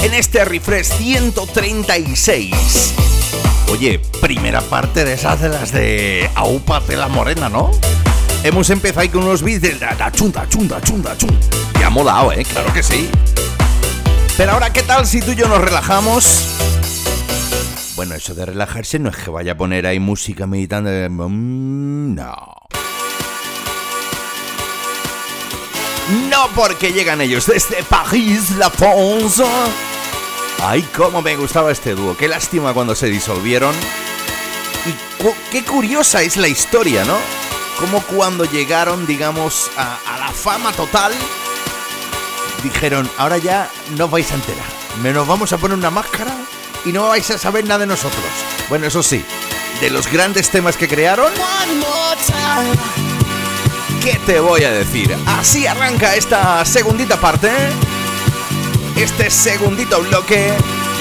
en 0.04 0.14
este 0.14 0.44
refresh 0.44 0.86
136. 0.98 2.94
Oye, 3.72 4.00
primera 4.20 4.60
parte 4.60 5.04
de 5.04 5.14
esas 5.14 5.40
de 5.40 5.48
las 5.48 5.72
de 5.72 6.30
Aupa 6.36 6.78
de 6.80 6.96
la 6.96 7.08
Morena, 7.08 7.48
¿no? 7.48 7.72
Hemos 8.44 8.70
empezado 8.70 9.00
ahí 9.00 9.08
con 9.08 9.24
unos 9.24 9.42
beats 9.42 9.62
de 9.62 9.74
la, 9.80 9.94
la 9.94 10.12
chunda, 10.12 10.48
chunda, 10.48 10.80
chunda, 10.80 11.16
chunda. 11.16 11.38
Y 11.78 11.82
ha 11.82 11.90
molado, 11.90 12.32
¿eh? 12.32 12.44
Claro 12.44 12.72
que 12.72 12.82
sí. 12.82 13.10
Pero 14.36 14.52
ahora, 14.52 14.72
¿qué 14.72 14.82
tal 14.84 15.06
si 15.06 15.20
tú 15.20 15.32
y 15.32 15.34
yo 15.34 15.48
nos 15.48 15.60
relajamos? 15.60 16.46
Bueno, 17.96 18.14
eso 18.14 18.34
de 18.34 18.46
relajarse 18.46 19.00
no 19.00 19.10
es 19.10 19.16
que 19.16 19.28
vaya 19.28 19.52
a 19.52 19.56
poner 19.56 19.84
ahí 19.86 19.98
música 19.98 20.46
meditando. 20.46 20.88
Mm, 20.88 22.14
no. 22.14 22.54
No 26.30 26.48
porque 26.54 26.92
llegan 26.92 27.20
ellos 27.20 27.46
desde 27.46 27.82
París, 27.82 28.52
la 28.52 28.70
France. 28.70 29.42
Ay, 30.62 30.86
cómo 30.96 31.22
me 31.22 31.34
gustaba 31.34 31.72
este 31.72 31.96
dúo. 31.96 32.16
Qué 32.16 32.28
lástima 32.28 32.72
cuando 32.72 32.94
se 32.94 33.08
disolvieron. 33.08 33.74
Y 34.86 35.22
cu 35.22 35.34
qué 35.50 35.64
curiosa 35.64 36.22
es 36.22 36.36
la 36.36 36.46
historia, 36.46 37.04
¿no? 37.04 37.18
Como 37.78 38.02
cuando 38.02 38.44
llegaron, 38.44 39.06
digamos, 39.06 39.70
a, 39.76 39.98
a 40.14 40.18
la 40.18 40.32
fama 40.32 40.72
total, 40.72 41.12
dijeron, 42.62 43.08
ahora 43.18 43.38
ya 43.38 43.70
no 43.96 44.06
os 44.06 44.10
vais 44.10 44.30
a 44.32 44.34
enterar. 44.34 44.66
Me 45.02 45.12
nos 45.12 45.26
vamos 45.26 45.52
a 45.52 45.58
poner 45.58 45.78
una 45.78 45.90
máscara 45.90 46.34
y 46.84 46.92
no 46.92 47.08
vais 47.08 47.30
a 47.30 47.38
saber 47.38 47.64
nada 47.64 47.80
de 47.80 47.86
nosotros. 47.86 48.24
Bueno, 48.68 48.86
eso 48.86 49.02
sí, 49.02 49.24
de 49.80 49.90
los 49.90 50.10
grandes 50.10 50.50
temas 50.50 50.76
que 50.76 50.88
crearon, 50.88 51.32
¿qué 54.02 54.18
te 54.26 54.40
voy 54.40 54.64
a 54.64 54.72
decir? 54.72 55.16
Así 55.26 55.66
arranca 55.66 56.16
esta 56.16 56.64
segundita 56.64 57.16
parte, 57.20 57.50
este 58.96 59.30
segundito 59.30 60.00
bloque, 60.00 60.52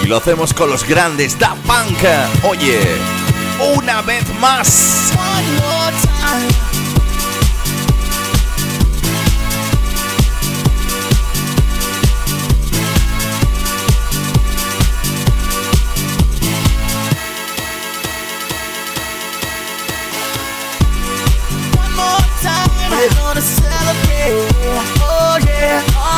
y 0.04 0.08
lo 0.08 0.18
hacemos 0.18 0.54
con 0.54 0.70
los 0.70 0.84
grandes 0.88 1.40
Da 1.40 1.56
Punk. 1.66 1.98
Oye, 2.44 2.80
una 3.76 4.02
vez 4.04 4.24
más. 4.40 5.12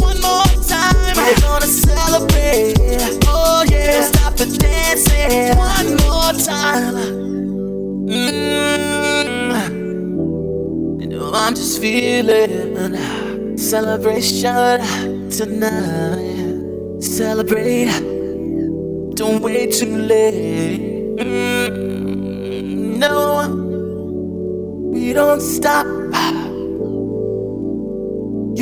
One 0.00 0.20
more 0.20 0.44
time, 0.62 1.16
we're 1.16 1.40
gonna 1.40 1.66
celebrate. 1.66 2.74
Oh 3.26 3.64
yeah. 3.70 4.10
Stop 4.10 4.36
the 4.36 4.46
dancing. 4.58 5.56
One 5.58 5.96
more 6.06 6.32
time. 6.44 7.26
feeling 11.78 13.56
celebration 13.56 14.80
tonight. 15.30 17.00
Celebrate, 17.00 17.92
don't 19.14 19.40
wait 19.40 19.72
too 19.72 19.96
late. 19.96 21.16
Mm, 21.18 22.96
no, 22.98 23.48
we 24.92 25.12
don't 25.12 25.40
stop. 25.40 26.05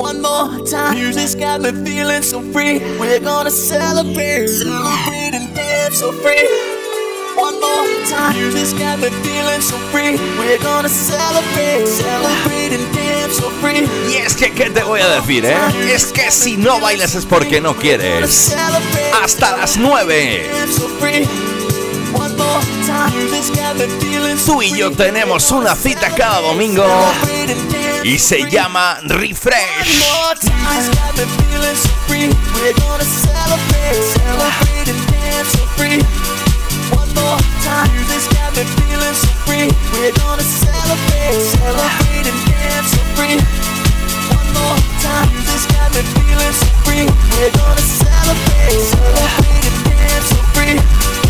One 0.00 0.22
more 0.22 0.64
time. 0.64 0.94
Music's 0.94 1.34
got 1.34 1.60
me 1.60 1.72
feeling 1.84 2.22
so 2.22 2.40
free. 2.40 2.78
We're 2.98 3.20
gonna 3.20 3.50
celebrate, 3.50 4.48
celebrate 4.48 5.34
and 5.34 5.54
dance 5.54 5.98
so 5.98 6.10
free. 6.12 6.48
One 7.36 7.60
more 7.60 7.86
time. 8.08 8.34
Music's 8.34 8.72
got 8.72 8.98
me 8.98 9.10
feeling 9.20 9.60
so 9.60 9.76
free. 9.92 10.16
We're 10.38 10.62
gonna 10.62 10.88
celebrate, 10.88 11.86
celebrate 11.86 12.72
and 12.72 12.94
dance. 12.94 13.10
Y 14.08 14.16
es 14.16 14.34
que, 14.36 14.50
¿qué 14.52 14.70
te 14.70 14.82
voy 14.82 15.00
a 15.00 15.08
decir, 15.08 15.44
eh? 15.44 15.54
Es 15.92 16.06
que 16.06 16.30
si 16.30 16.56
no 16.56 16.80
bailas 16.80 17.14
es 17.14 17.26
porque 17.26 17.60
no 17.60 17.76
quieres. 17.76 18.54
Hasta 19.22 19.56
las 19.58 19.76
9. 19.76 20.50
Tú 24.46 24.62
y 24.62 24.76
yo 24.76 24.90
tenemos 24.90 25.50
una 25.50 25.74
cita 25.74 26.10
cada 26.14 26.40
domingo 26.40 26.84
y 28.02 28.18
se 28.18 28.50
llama 28.50 28.98
Refresh. 29.04 30.02
We're 47.40 47.50
gonna 47.52 47.80
celebrate 47.80 48.66
and 49.46 49.86
dance 49.86 50.28
so 50.28 50.36
free. 50.52 51.29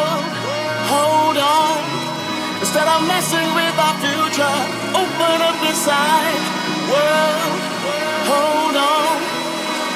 messing 3.07 3.49
with 3.55 3.75
our 3.77 3.95
future, 4.03 4.57
open 4.93 5.37
up 5.49 5.59
inside. 5.69 6.41
World, 6.91 7.61
hold 8.29 8.75
on. 8.75 9.17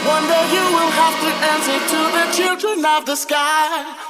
One 0.06 0.26
day 0.30 0.46
you 0.56 0.65
will 0.76 0.94
have 1.02 1.15
to 1.26 1.32
answer 1.52 1.80
to 1.91 2.00
the 2.18 2.26
children 2.38 2.86
of 2.86 3.06
the 3.06 3.15
sky. 3.15 4.05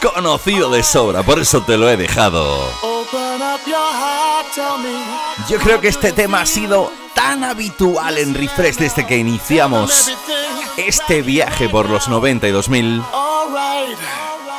Conocido 0.00 0.70
de 0.70 0.82
sobra, 0.82 1.22
por 1.22 1.38
eso 1.38 1.62
te 1.62 1.76
lo 1.76 1.88
he 1.88 1.96
dejado. 1.96 2.58
Yo 5.48 5.58
creo 5.58 5.80
que 5.80 5.88
este 5.88 6.12
tema 6.12 6.42
ha 6.42 6.46
sido 6.46 6.90
tan 7.14 7.44
habitual 7.44 8.18
en 8.18 8.34
Refresh 8.34 8.76
desde 8.76 9.06
que 9.06 9.16
iniciamos 9.16 10.10
este 10.76 11.22
viaje 11.22 11.68
por 11.68 11.88
los 11.88 12.08
90 12.08 12.48
y 12.48 12.50
2000 12.50 13.02
alright. 13.12 13.98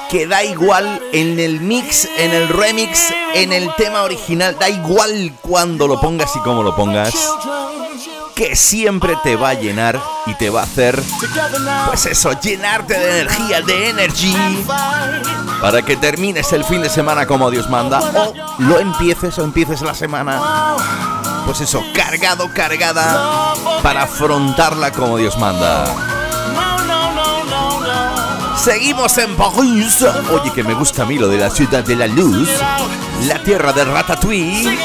que 0.10 0.28
da 0.28 0.44
igual 0.44 1.02
en 1.12 1.40
el 1.40 1.62
mix, 1.62 2.08
en 2.18 2.32
el 2.32 2.48
remix, 2.50 3.14
en 3.34 3.54
el 3.54 3.74
tema 3.76 4.04
original, 4.04 4.58
da 4.60 4.70
igual 4.70 5.34
cuando 5.42 5.88
lo 5.88 6.00
pongas 6.00 6.36
y 6.36 6.40
cómo 6.40 6.64
lo 6.64 6.76
pongas, 6.76 7.14
que 8.36 8.56
siempre 8.56 9.18
te 9.24 9.36
va 9.36 9.50
a 9.50 9.54
llenar 9.54 10.02
y 10.26 10.34
te 10.36 10.50
va 10.50 10.62
a 10.62 10.64
hacer, 10.64 11.02
pues 11.88 12.06
eso, 12.06 12.32
llenarte 12.40 12.98
de 12.98 13.22
energía, 13.22 13.62
de 13.62 13.90
energy, 13.90 14.36
para 15.62 15.82
que 15.82 15.98
termines 15.98 16.52
el 16.54 16.64
fin 16.64 16.82
de 16.82 16.90
semana 16.90 17.26
como 17.26 17.52
Dios 17.52 17.70
manda, 17.70 18.00
o 18.00 18.34
lo 18.60 18.80
empieces 18.80 19.38
o 19.40 19.44
empieces 19.44 19.82
la 19.82 19.94
semana, 19.94 20.40
pues 21.46 21.62
eso, 21.62 21.84
cargado, 21.94 22.50
cargada, 22.54 23.54
para 23.84 24.04
afrontarla 24.04 24.92
como 24.92 25.18
Dios 25.18 25.38
manda. 25.38 25.86
Seguimos 28.58 29.18
en 29.18 29.36
París. 29.36 30.06
Oye, 30.32 30.52
que 30.54 30.64
me 30.64 30.76
gusta 30.76 31.02
a 31.02 31.06
mí 31.06 31.18
lo 31.18 31.28
de 31.28 31.38
la 31.38 31.50
ciudad 31.50 31.84
de 31.84 31.96
la 31.96 32.06
luz, 32.06 32.48
la 33.26 33.42
tierra 33.42 33.74
de 33.74 33.86
Ratatouille 33.86 34.78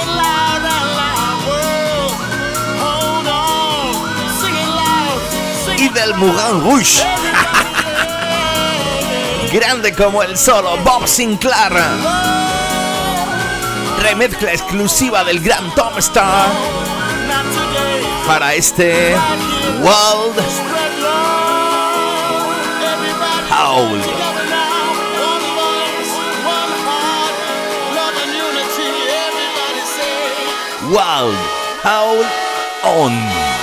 del 5.94 6.14
Moulin 6.14 6.62
Rouge. 6.62 7.02
Grande 9.52 9.92
como 9.94 10.22
el 10.22 10.36
solo 10.36 10.76
Bob 10.78 11.06
Sinclair. 11.06 11.72
Remezcla 14.02 14.52
exclusiva 14.52 15.22
del 15.24 15.40
gran 15.40 15.74
Tom 15.74 15.96
Star 15.98 16.48
para 18.26 18.54
este 18.54 19.14
World 19.82 20.36
love. 21.00 22.56
Everybody 22.82 23.50
Howl. 23.50 24.02
together 32.86 33.55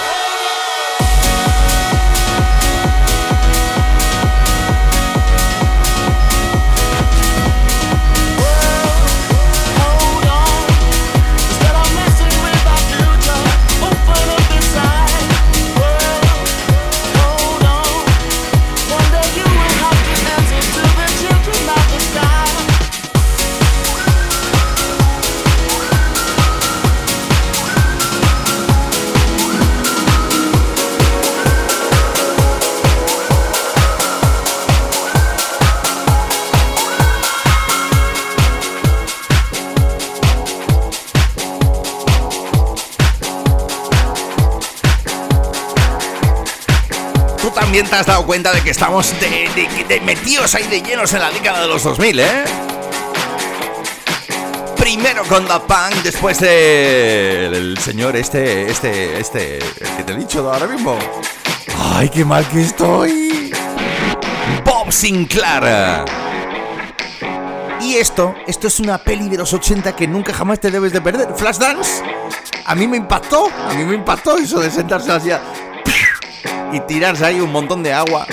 has 47.93 48.05
dado 48.05 48.25
cuenta 48.25 48.51
de 48.51 48.61
que 48.61 48.69
estamos 48.71 49.13
de, 49.19 49.49
de- 49.87 50.01
metidos 50.01 50.53
ahí 50.55 50.67
de 50.67 50.81
llenos 50.81 51.13
en 51.13 51.19
la 51.19 51.29
década 51.31 51.61
de 51.61 51.67
los 51.67 51.83
2000, 51.83 52.19
¿eh? 52.19 52.43
Primero 54.77 55.23
con 55.25 55.47
Da 55.47 55.61
Punk, 55.61 56.03
después 56.03 56.39
de 56.39 57.45
el 57.47 57.77
señor 57.77 58.15
este, 58.17 58.69
este, 58.69 59.19
este, 59.19 59.57
el 59.59 59.87
que 59.97 60.03
te 60.03 60.11
he 60.13 60.15
dicho 60.17 60.51
ahora 60.51 60.67
mismo. 60.67 60.97
¡Ay, 61.95 62.09
qué 62.09 62.25
mal 62.25 62.45
que 62.49 62.61
estoy! 62.61 63.53
Bob 64.65 64.91
Sinclair. 64.91 66.03
Y 67.81 67.95
esto, 67.95 68.35
esto 68.47 68.67
es 68.67 68.79
una 68.79 68.97
peli 68.97 69.29
de 69.29 69.37
los 69.37 69.53
80 69.53 69.95
que 69.95 70.07
nunca 70.07 70.33
jamás 70.33 70.59
te 70.59 70.69
debes 70.71 70.91
de 70.93 71.01
perder. 71.01 71.29
Flashdance. 71.35 72.01
A 72.65 72.75
mí 72.75 72.87
me 72.87 72.97
impactó, 72.97 73.47
a 73.69 73.73
mí 73.73 73.83
me 73.85 73.95
impactó 73.95 74.37
eso 74.37 74.59
de 74.59 74.69
sentarse 74.71 75.11
así 75.11 75.31
a- 75.31 75.41
y 76.73 76.79
tirarse 76.81 77.25
ahí 77.25 77.39
un 77.39 77.51
montón 77.51 77.83
de 77.83 77.93
agua 77.93 78.25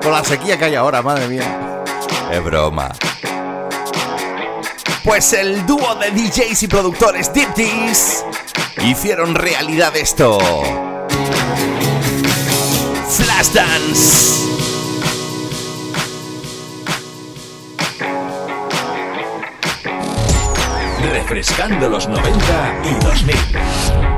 con 0.00 0.12
la 0.12 0.24
sequía 0.24 0.56
que 0.56 0.66
hay 0.66 0.76
ahora, 0.76 1.02
madre 1.02 1.26
mía. 1.26 1.82
Es 2.30 2.42
broma. 2.44 2.90
Pues 5.02 5.32
el 5.32 5.66
dúo 5.66 5.96
de 5.96 6.12
DJs 6.12 6.62
y 6.62 6.68
productores 6.68 7.32
Diptis 7.32 8.24
hicieron 8.84 9.34
realidad 9.34 9.96
esto. 9.96 10.38
Flashdance. 13.08 14.46
Refrescando 21.10 21.88
los 21.88 22.06
90 22.06 22.82
y 22.84 23.04
2000. 23.04 24.17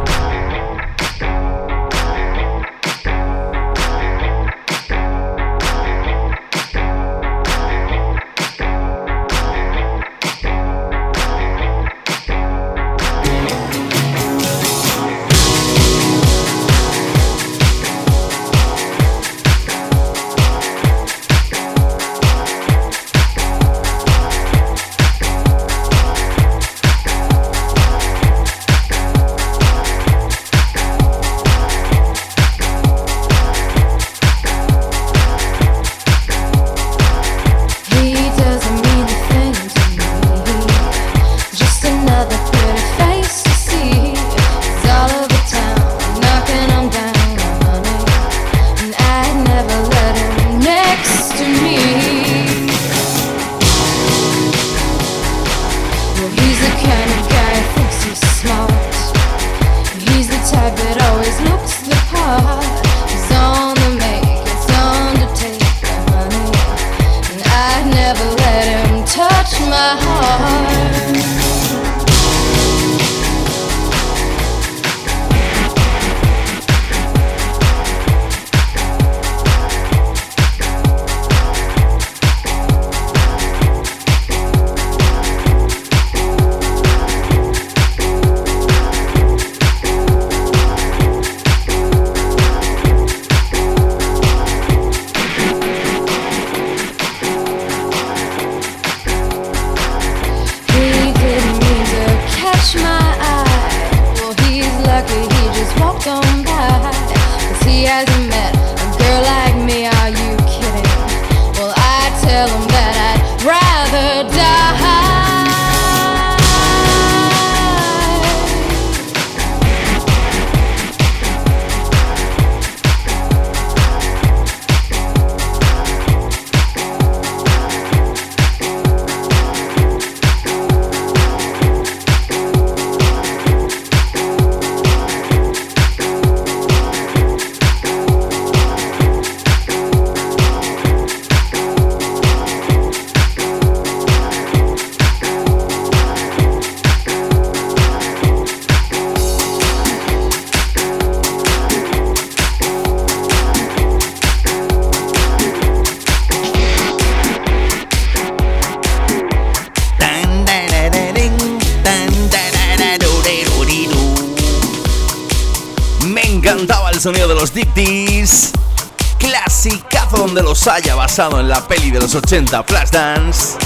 En 171.18 171.48
la 171.48 171.66
peli 171.66 171.90
de 171.90 171.98
los 171.98 172.14
80 172.14 172.62
Flashdance. 172.62 173.56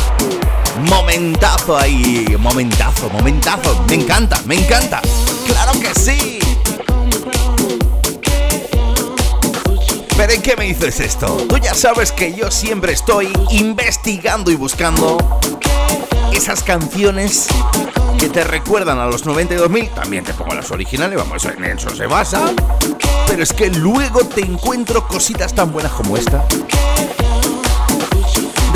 Momentazo 0.88 1.76
ahí, 1.76 2.24
momentazo, 2.38 3.10
momentazo. 3.10 3.84
Me 3.86 3.96
encanta, 3.96 4.40
me 4.46 4.54
encanta. 4.54 5.02
Claro 5.46 5.72
que 5.78 5.94
sí. 5.94 6.38
Pero 10.16 10.32
¿en 10.32 10.40
qué 10.40 10.56
me 10.56 10.64
dices 10.64 11.00
esto? 11.00 11.26
Tú 11.46 11.58
ya 11.58 11.74
sabes 11.74 12.12
que 12.12 12.32
yo 12.34 12.50
siempre 12.50 12.94
estoy 12.94 13.30
investigando 13.50 14.50
y 14.50 14.56
buscando 14.56 15.18
esas 16.32 16.62
canciones 16.62 17.46
que 18.18 18.30
te 18.30 18.42
recuerdan 18.42 18.98
a 18.98 19.06
los 19.06 19.26
92.000. 19.26 19.92
También 19.92 20.24
te 20.24 20.32
pongo 20.32 20.54
las 20.54 20.70
originales, 20.70 21.18
vamos, 21.18 21.44
en 21.44 21.62
eso 21.64 21.94
se 21.94 22.06
basa. 22.06 22.40
Pero 23.28 23.42
es 23.42 23.52
que 23.52 23.68
luego 23.68 24.24
te 24.24 24.40
encuentro 24.40 25.06
cositas 25.06 25.54
tan 25.54 25.70
buenas 25.72 25.92
como 25.92 26.16
esta. 26.16 26.42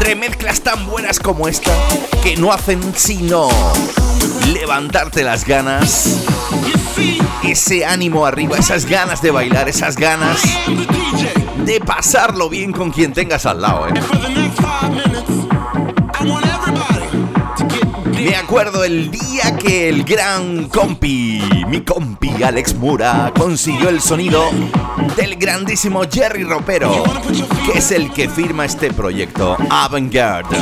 Remezclas 0.08 0.62
tan 0.62 0.86
buenas 0.86 1.18
como 1.18 1.48
esta 1.48 1.70
que 2.22 2.34
no 2.38 2.50
hacen 2.50 2.80
sino 2.96 3.46
levantarte 4.54 5.22
las 5.22 5.44
ganas, 5.44 6.24
ese 7.44 7.84
ánimo 7.84 8.24
arriba, 8.24 8.56
esas 8.56 8.86
ganas 8.86 9.20
de 9.20 9.30
bailar, 9.32 9.68
esas 9.68 9.96
ganas 9.96 10.40
de 11.62 11.80
pasarlo 11.80 12.48
bien 12.48 12.72
con 12.72 12.90
quien 12.90 13.12
tengas 13.12 13.44
al 13.44 13.60
lado. 13.60 13.86
¿eh? 13.88 13.92
Me 18.48 18.54
acuerdo 18.62 18.82
el 18.82 19.10
día 19.10 19.58
que 19.58 19.90
el 19.90 20.04
gran 20.04 20.68
compi, 20.68 21.38
mi 21.66 21.82
compi 21.82 22.42
Alex 22.42 22.74
Mura, 22.76 23.30
consiguió 23.36 23.90
el 23.90 24.00
sonido 24.00 24.42
del 25.16 25.36
grandísimo 25.36 26.00
Jerry 26.10 26.44
Ropero, 26.44 27.04
que 27.66 27.78
es 27.78 27.90
el 27.90 28.10
que 28.10 28.26
firma 28.26 28.64
este 28.64 28.90
proyecto, 28.90 29.54
Avantgarde. 29.68 30.56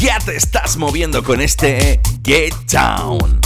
Ya 0.00 0.18
te 0.18 0.34
estás 0.34 0.76
moviendo 0.78 1.22
con 1.22 1.40
este 1.40 2.00
Get 2.24 2.54
Down. 2.72 3.45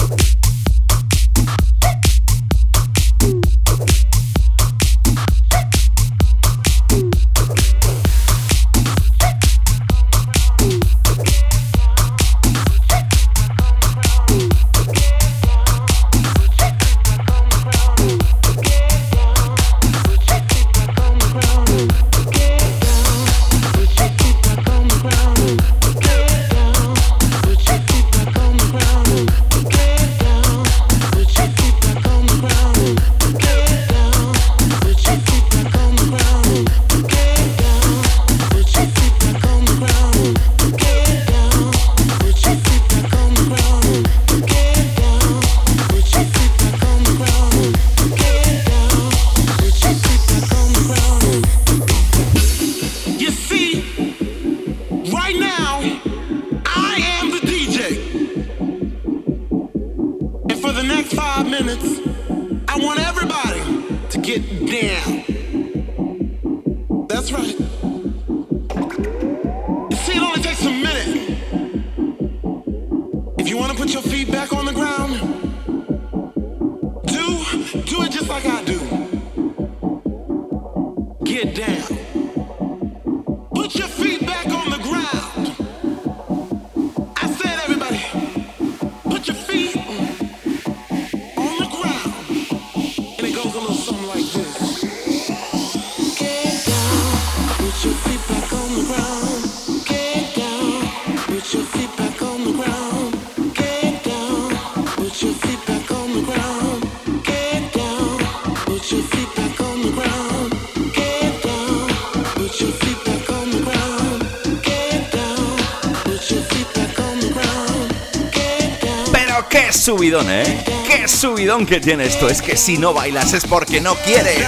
Subidón, 119.90 120.30
¿eh? 120.30 120.64
Qué 120.86 121.08
subidón 121.08 121.66
que 121.66 121.80
tiene 121.80 122.06
esto. 122.06 122.28
Es 122.28 122.40
que 122.40 122.56
si 122.56 122.78
no 122.78 122.94
bailas 122.94 123.32
es 123.32 123.44
porque 123.44 123.80
no 123.80 123.96
quieres. 123.96 124.46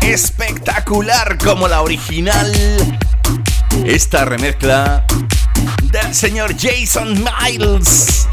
Espectacular 0.00 1.38
como 1.38 1.68
la 1.68 1.82
original. 1.82 2.52
Esta 3.84 4.24
remezcla 4.24 5.06
del 5.92 6.12
señor 6.16 6.56
Jason 6.58 7.24
Miles. 7.24 8.26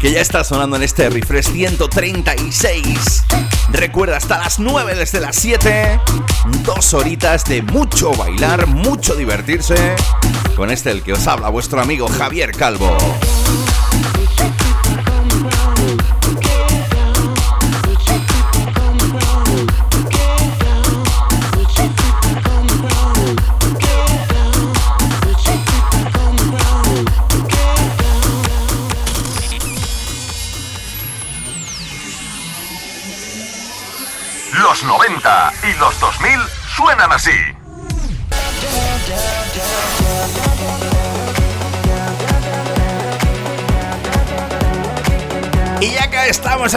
Que 0.00 0.12
ya 0.12 0.22
está 0.22 0.42
sonando 0.42 0.76
en 0.76 0.84
este 0.84 1.10
refresh 1.10 1.52
136. 1.52 3.27
Recuerda, 3.72 4.16
hasta 4.16 4.38
las 4.38 4.58
9 4.58 4.94
desde 4.94 5.20
las 5.20 5.36
7. 5.36 6.00
Dos 6.64 6.94
horitas 6.94 7.44
de 7.44 7.62
mucho 7.62 8.12
bailar, 8.12 8.66
mucho 8.66 9.14
divertirse. 9.14 9.94
Con 10.56 10.70
este 10.70 10.90
el 10.90 11.02
que 11.02 11.12
os 11.12 11.26
habla 11.26 11.48
vuestro 11.48 11.80
amigo 11.80 12.08
Javier 12.08 12.52
Calvo. 12.52 12.96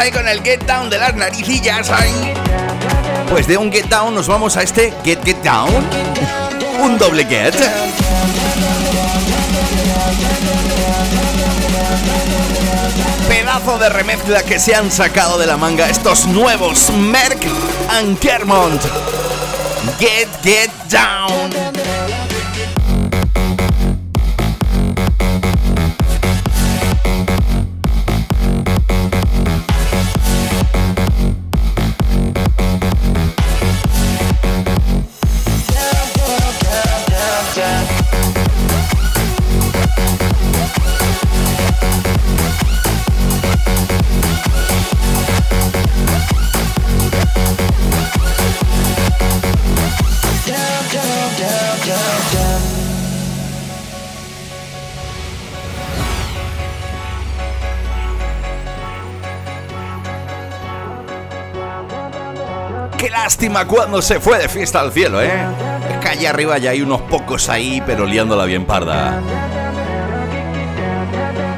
Con 0.09 0.27
el 0.27 0.41
Get 0.41 0.63
Down 0.63 0.89
de 0.89 0.97
las 0.97 1.13
naricillas, 1.13 1.91
ahí, 1.91 2.33
pues 3.29 3.45
de 3.45 3.55
un 3.57 3.71
Get 3.71 3.85
Down 3.85 4.15
nos 4.15 4.27
vamos 4.27 4.57
a 4.57 4.63
este 4.63 4.91
Get 5.03 5.23
Get 5.23 5.37
Down. 5.43 5.71
Un 6.81 6.97
doble 6.97 7.23
Get. 7.25 7.53
Pedazo 13.27 13.77
de 13.77 13.89
remezcla 13.89 14.41
que 14.41 14.59
se 14.59 14.73
han 14.73 14.89
sacado 14.89 15.37
de 15.37 15.45
la 15.45 15.57
manga 15.57 15.87
estos 15.87 16.25
nuevos 16.25 16.89
Merck 16.89 17.45
and 17.91 18.17
Kermont. 18.17 18.81
Get 19.99 20.29
Get 20.41 20.71
Down. 20.89 21.60
Cuando 63.49 64.01
se 64.03 64.19
fue 64.19 64.37
de 64.37 64.47
fiesta 64.47 64.79
al 64.79 64.91
cielo, 64.91 65.19
¿eh? 65.19 65.31
Es 65.89 65.97
que 65.97 66.09
allá 66.09 66.29
arriba 66.29 66.59
ya 66.59 66.71
hay 66.71 66.81
unos 66.81 67.01
pocos 67.01 67.49
ahí, 67.49 67.81
pero 67.85 68.05
liándola 68.05 68.45
bien 68.45 68.65
parda. 68.65 69.19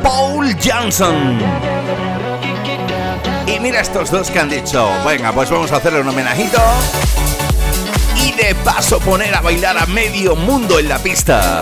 Paul 0.01 0.55
Johnson. 0.63 1.39
Y 3.47 3.59
mira 3.59 3.81
estos 3.81 4.11
dos 4.11 4.31
que 4.31 4.39
han 4.39 4.49
dicho, 4.49 4.89
venga, 5.05 5.33
pues 5.33 5.49
vamos 5.49 5.73
a 5.73 5.77
hacerle 5.77 5.99
un 5.99 6.07
homenajito. 6.07 6.61
Y 8.15 8.31
de 8.31 8.55
paso 8.55 8.99
poner 9.01 9.35
a 9.35 9.41
bailar 9.41 9.77
a 9.77 9.85
medio 9.85 10.37
mundo 10.37 10.79
en 10.79 10.87
la 10.87 10.99
pista. 10.99 11.61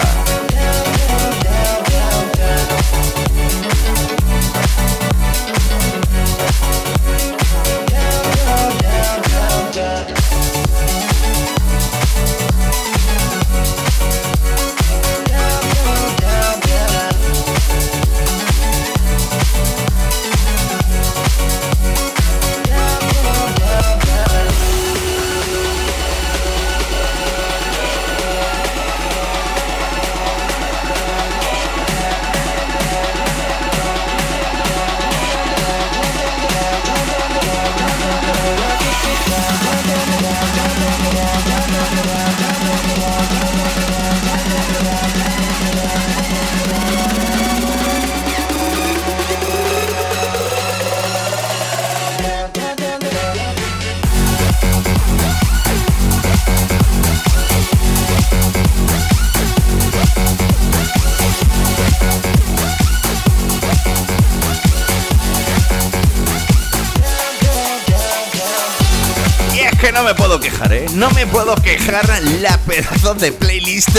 Me 71.26 71.28
puedo 71.28 71.54
quejar 71.54 72.04
la 72.42 72.58
pedazo 72.66 73.14
de 73.14 73.32
playlist 73.32 73.96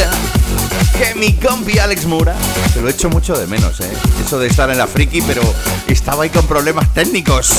que 0.98 1.14
mi 1.14 1.32
compi 1.34 1.78
Alex 1.78 2.04
Mura, 2.06 2.34
que 2.74 2.80
lo 2.80 2.88
he 2.88 2.90
hecho 2.90 3.10
mucho 3.10 3.38
de 3.38 3.46
menos, 3.46 3.78
¿eh? 3.78 3.92
Eso 4.26 4.40
de 4.40 4.48
estar 4.48 4.68
en 4.70 4.78
la 4.78 4.88
friki, 4.88 5.22
pero 5.22 5.40
estaba 5.86 6.24
ahí 6.24 6.30
con 6.30 6.44
problemas 6.48 6.92
técnicos. 6.92 7.52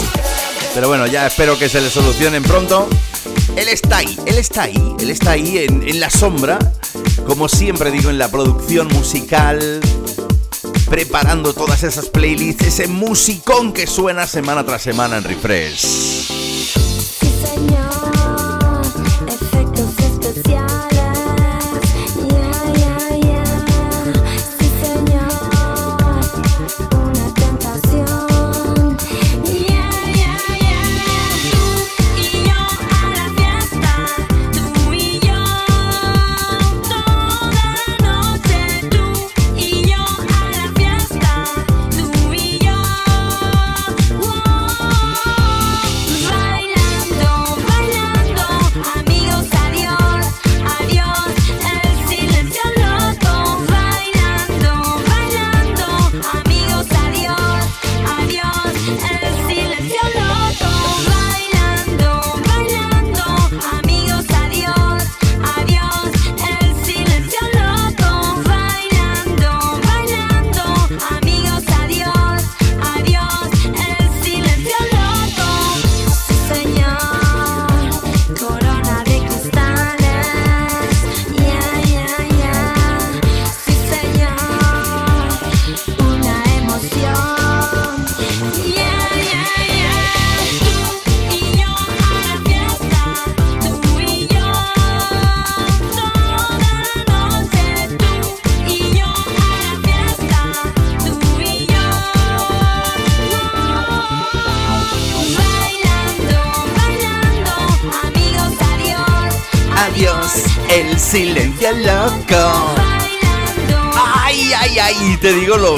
Pero 0.74 0.90
bueno, 0.90 1.08
ya 1.08 1.28
espero 1.28 1.58
que 1.58 1.70
se 1.70 1.80
le 1.80 1.90
solucionen 1.90 2.44
pronto. 2.44 2.90
Él 3.56 3.70
está 3.70 3.98
ahí, 3.98 4.20
él 4.26 4.38
está 4.38 4.64
ahí, 4.64 4.96
él 5.00 5.10
está 5.10 5.32
ahí 5.32 5.60
en, 5.60 5.88
en 5.88 6.02
la 6.02 6.10
sombra, 6.10 6.60
como 7.26 7.48
siempre 7.48 7.90
digo, 7.90 8.10
en 8.10 8.18
la 8.18 8.28
producción 8.28 8.90
musical, 8.90 9.80
preparando 10.90 11.54
todas 11.54 11.84
esas 11.84 12.08
playlists, 12.08 12.66
ese 12.66 12.88
musicón 12.88 13.72
que 13.72 13.88
suena 13.88 14.28
semana 14.28 14.66
tras 14.66 14.82
semana 14.82 15.18
en 15.18 15.24
Refresh. 15.24 16.03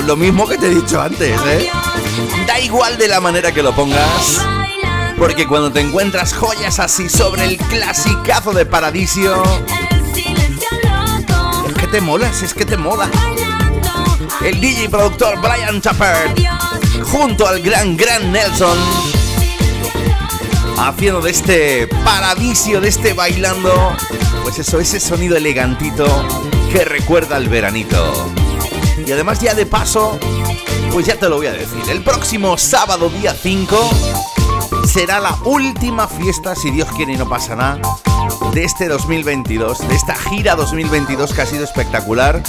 Lo, 0.05 0.15
mismo 0.15 0.47
que 0.47 0.57
te 0.57 0.67
he 0.67 0.69
dicho 0.69 1.01
antes, 1.01 1.39
¿eh? 1.47 1.69
Da 2.47 2.59
igual 2.59 2.97
de 2.97 3.07
la 3.07 3.19
manera 3.19 3.51
que 3.51 3.63
lo 3.63 3.75
pongas. 3.75 4.41
Porque 5.17 5.47
cuando 5.47 5.71
te 5.71 5.79
encuentras 5.79 6.33
joyas 6.33 6.79
así 6.79 7.09
sobre 7.09 7.45
el 7.45 7.57
clasicazo 7.57 8.51
de 8.51 8.65
Paradiso, 8.65 9.43
es 11.67 11.73
que 11.73 11.87
te 11.87 12.01
molas, 12.01 12.41
es 12.43 12.53
que 12.53 12.65
te 12.65 12.77
mola. 12.77 13.09
El 14.43 14.59
DJ 14.59 14.89
productor 14.89 15.39
Brian 15.39 15.81
Chapper, 15.81 16.33
junto 17.11 17.47
al 17.47 17.61
gran, 17.61 17.95
gran 17.97 18.31
Nelson, 18.31 18.77
haciendo 20.77 21.21
de 21.21 21.31
este 21.31 21.87
Paradiso, 22.03 22.81
de 22.81 22.89
este 22.89 23.13
bailando, 23.13 23.95
pues 24.43 24.59
eso, 24.59 24.79
ese 24.79 24.99
sonido 24.99 25.37
elegantito 25.37 26.05
que 26.71 26.83
recuerda 26.85 27.37
al 27.37 27.47
veranito. 27.47 28.44
Y 29.05 29.11
además 29.11 29.39
ya 29.39 29.53
de 29.53 29.65
paso, 29.65 30.19
pues 30.91 31.05
ya 31.05 31.17
te 31.17 31.29
lo 31.29 31.37
voy 31.37 31.47
a 31.47 31.53
decir, 31.53 31.83
el 31.89 32.01
próximo 32.03 32.57
sábado 32.57 33.09
día 33.09 33.33
5 33.33 33.89
será 34.87 35.19
la 35.19 35.37
última 35.45 36.07
fiesta, 36.07 36.55
si 36.55 36.71
Dios 36.71 36.87
quiere 36.95 37.13
y 37.13 37.17
no 37.17 37.29
pasa 37.29 37.55
nada, 37.55 37.79
de 38.53 38.63
este 38.63 38.87
2022, 38.87 39.87
de 39.87 39.95
esta 39.95 40.15
gira 40.15 40.55
2022 40.55 41.33
que 41.33 41.41
ha 41.41 41.45
sido 41.45 41.63
espectacular. 41.63 42.41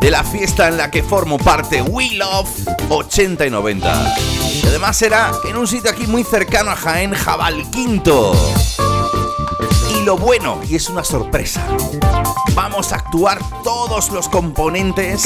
De 0.00 0.10
la 0.10 0.24
fiesta 0.24 0.68
en 0.68 0.76
la 0.76 0.90
que 0.90 1.02
formo 1.02 1.38
parte 1.38 1.80
We 1.82 2.10
Love 2.12 2.48
80 2.88 3.46
y 3.46 3.50
90. 3.50 4.16
Y 4.62 4.66
además 4.66 4.96
será 4.96 5.30
en 5.48 5.56
un 5.56 5.66
sitio 5.66 5.90
aquí 5.90 6.06
muy 6.06 6.24
cercano 6.24 6.70
a 6.70 6.76
Jaén, 6.76 7.14
Jabal 7.14 7.70
Quinto. 7.70 8.34
Y 10.00 10.04
lo 10.04 10.16
bueno, 10.16 10.58
y 10.66 10.76
es 10.76 10.88
una 10.88 11.04
sorpresa, 11.04 11.62
vamos 12.54 12.92
a 12.92 12.96
actuar 12.96 13.38
todos 13.62 14.10
los 14.10 14.30
componentes 14.30 15.24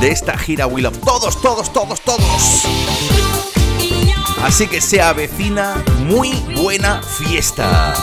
de 0.00 0.10
esta 0.10 0.36
gira 0.36 0.66
We 0.66 0.82
Love. 0.82 0.98
Todos, 0.98 1.40
todos, 1.40 1.72
todos, 1.72 2.00
todos. 2.00 2.64
Así 4.42 4.66
que 4.66 4.80
se 4.80 5.00
avecina 5.00 5.84
muy 6.00 6.32
buena 6.56 7.00
fiesta. 7.02 7.94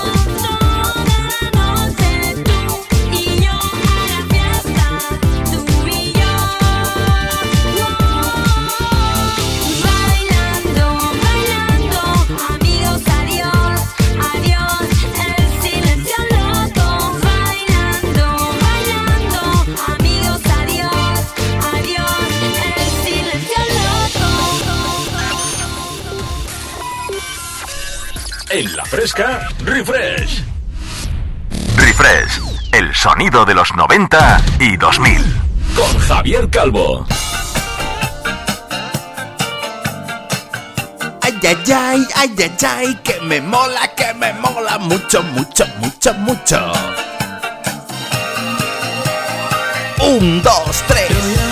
En 28.98 29.04
la 29.04 29.10
fresca, 29.10 29.48
refresh. 29.64 30.44
Refresh, 31.76 32.42
el 32.72 32.96
sonido 32.96 33.46
de 33.46 33.54
los 33.54 33.72
90 33.76 34.42
y 34.60 34.76
2000. 34.76 35.24
Con 35.76 36.00
Javier 36.00 36.50
Calvo. 36.50 37.06
Ay, 41.22 41.40
ay, 41.44 41.58
ay, 41.72 42.08
ay, 42.16 42.36
ay, 42.40 42.52
ay, 42.66 42.96
que 43.04 43.22
me 43.22 43.40
mola, 43.40 43.88
que 43.96 44.14
me 44.16 44.34
mola 44.34 44.80
mucho, 44.80 45.22
mucho, 45.22 45.68
mucho, 45.80 46.14
mucho. 46.16 46.72
Un, 50.00 50.42
dos, 50.42 50.84
tres. 50.88 51.47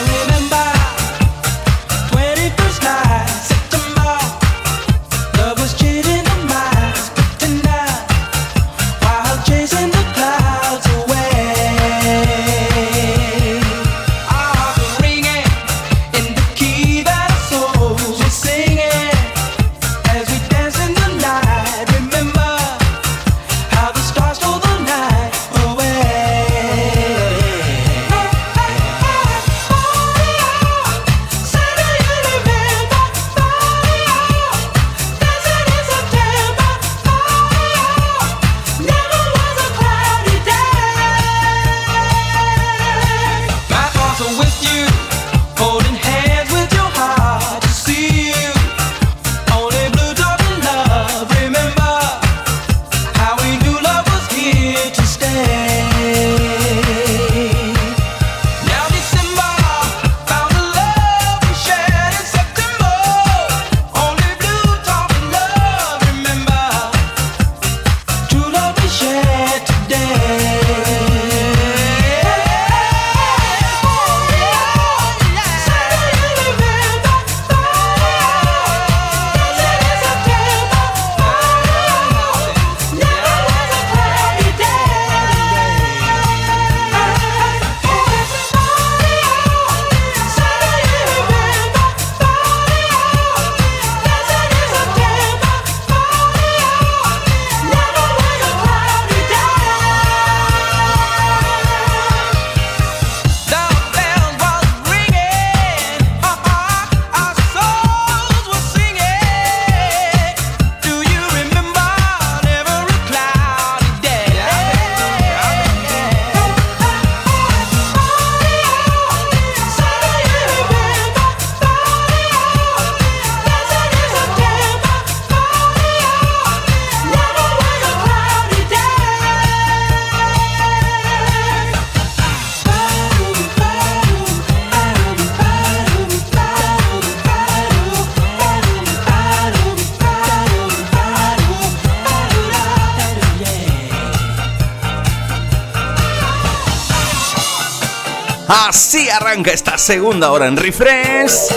Segunda 149.85 150.31
hora 150.31 150.47
en 150.47 150.57
Refresh. 150.57 151.53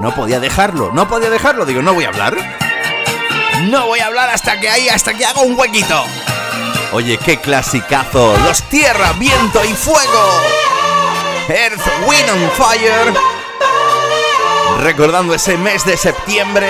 No 0.00 0.14
podía 0.14 0.38
dejarlo, 0.38 0.92
no 0.92 1.08
podía 1.08 1.28
dejarlo. 1.28 1.66
Digo, 1.66 1.82
no 1.82 1.92
voy 1.92 2.04
a 2.04 2.08
hablar. 2.08 2.36
No 3.62 3.86
voy 3.86 3.98
a 3.98 4.06
hablar 4.06 4.30
hasta 4.30 4.60
que 4.60 4.68
ahí, 4.68 4.88
hasta 4.88 5.12
que 5.12 5.26
haga 5.26 5.40
un 5.40 5.58
huequito. 5.58 6.04
Oye, 6.92 7.18
qué 7.18 7.40
clasicazo. 7.40 8.36
Los 8.44 8.62
tierra, 8.68 9.12
viento 9.14 9.64
y 9.64 9.72
fuego. 9.72 10.40
Earth, 11.48 11.82
Wind 12.06 12.30
and 12.30 12.50
Fire. 12.52 13.12
Recordando 14.82 15.34
ese 15.34 15.56
mes 15.58 15.84
de 15.84 15.96
septiembre. 15.96 16.68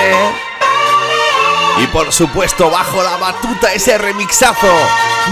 Y 1.82 1.86
por 1.88 2.10
supuesto, 2.14 2.70
bajo 2.70 3.02
la 3.02 3.18
batuta, 3.18 3.74
ese 3.74 3.98
remixazo 3.98 4.72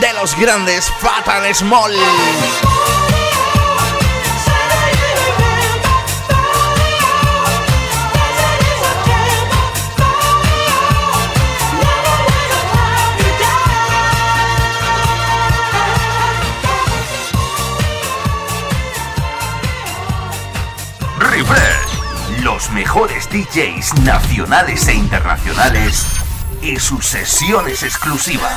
de 0.00 0.12
los 0.12 0.36
grandes 0.38 0.92
Fatal 1.00 1.54
Small. 1.54 1.94
Mejores 22.72 23.28
DJs 23.28 23.94
nacionales 24.02 24.88
e 24.88 24.94
internacionales 24.94 26.06
y 26.62 26.78
sus 26.78 27.06
sesiones 27.06 27.82
exclusivas. 27.82 28.52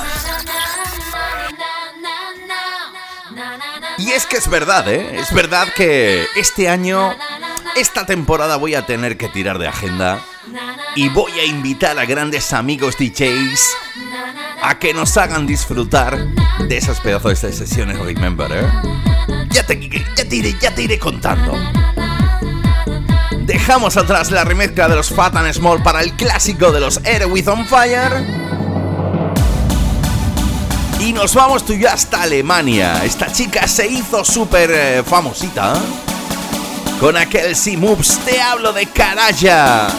Y 3.98 4.12
es 4.12 4.26
que 4.26 4.38
es 4.38 4.50
verdad, 4.50 4.88
¿eh? 4.88 5.20
Es 5.20 5.34
verdad 5.34 5.68
que 5.76 6.26
este 6.36 6.70
año, 6.70 7.16
esta 7.76 8.06
temporada 8.06 8.58
voy 8.58 8.76
a 8.76 8.86
tener 8.86 9.18
que 9.18 9.28
tirar 9.30 9.58
de 9.58 9.68
agenda 9.68 10.20
y 10.96 11.10
voy 11.10 11.32
a 11.40 11.46
invitar 11.46 11.98
a 11.98 12.06
grandes 12.06 12.54
amigos 12.54 12.98
DJs 12.98 13.76
a 14.62 14.80
que 14.80 14.94
nos 14.94 15.18
hagan 15.18 15.46
disfrutar 15.46 16.18
de 16.60 16.78
esas 16.78 17.00
pedazos 17.00 17.42
de 17.42 17.54
sesiones 17.54 18.00
Remember, 18.00 18.52
¿eh? 18.52 18.68
Ya 19.50 19.66
te, 19.66 19.90
ya 20.16 20.28
te, 20.28 20.36
iré, 20.36 20.56
ya 20.60 20.74
te 20.74 20.84
iré 20.84 21.00
contando. 21.00 21.54
Dejamos 23.46 23.96
atrás 23.96 24.32
la 24.32 24.44
remezcla 24.44 24.88
de 24.88 24.96
los 24.96 25.10
Fat 25.10 25.36
and 25.36 25.54
Small 25.54 25.84
para 25.84 26.02
el 26.02 26.14
clásico 26.14 26.72
de 26.72 26.80
los 26.80 27.00
Air 27.04 27.28
With 27.28 27.48
On 27.48 27.64
Fire. 27.68 28.26
Y 31.00 31.14
nos 31.14 31.36
vamos 31.36 31.64
tú 31.64 31.74
y 31.74 31.80
yo 31.82 31.92
hasta 31.92 32.24
Alemania. 32.24 33.06
Esta 33.06 33.32
chica 33.32 33.68
se 33.68 33.88
hizo 33.88 34.26
súper 34.26 34.72
eh, 34.72 35.04
famosita. 35.04 35.76
Con 37.00 37.16
aquel 37.18 37.56
Si 37.56 37.78
Moves 37.78 38.18
te 38.26 38.42
hablo 38.42 38.74
de 38.74 38.88
Caraya. 38.88 39.90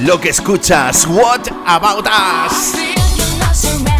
Lo 0.00 0.18
que 0.18 0.30
escuchas, 0.30 1.06
What 1.06 1.42
About 1.66 2.06
Us? 2.06 3.91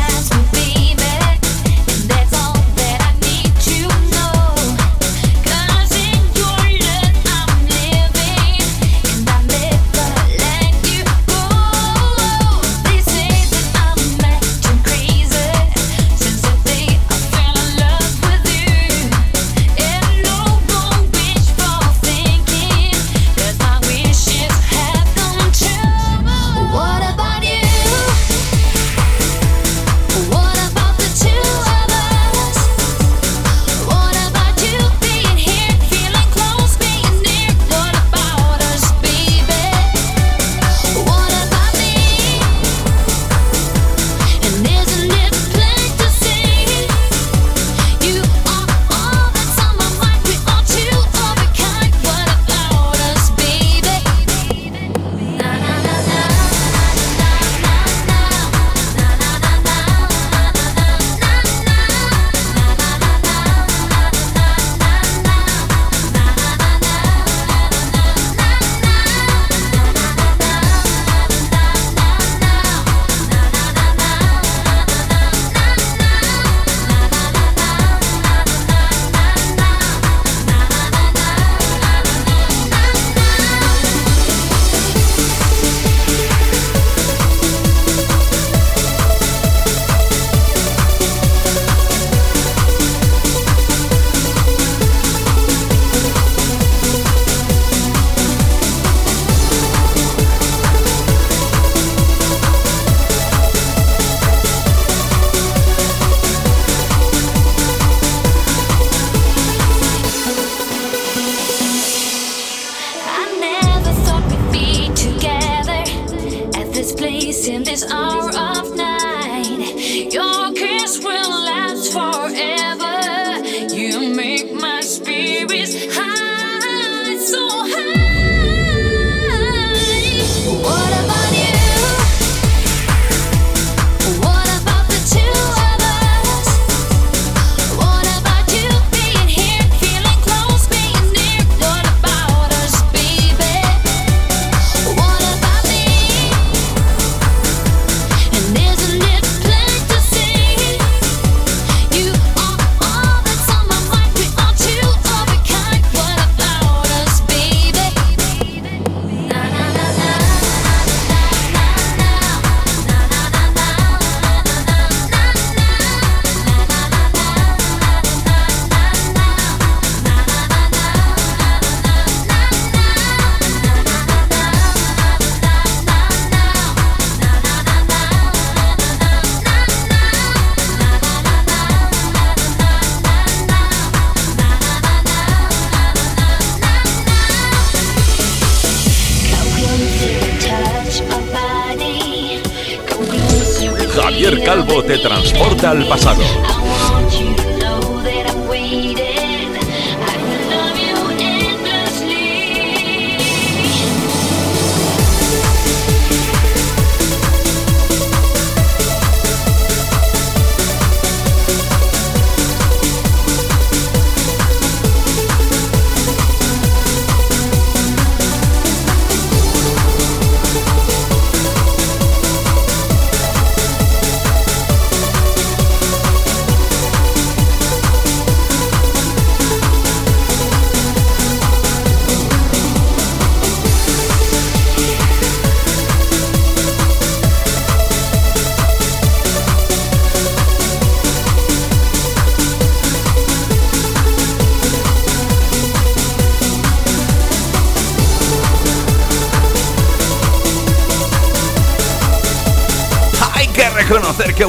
Te 117.92 118.31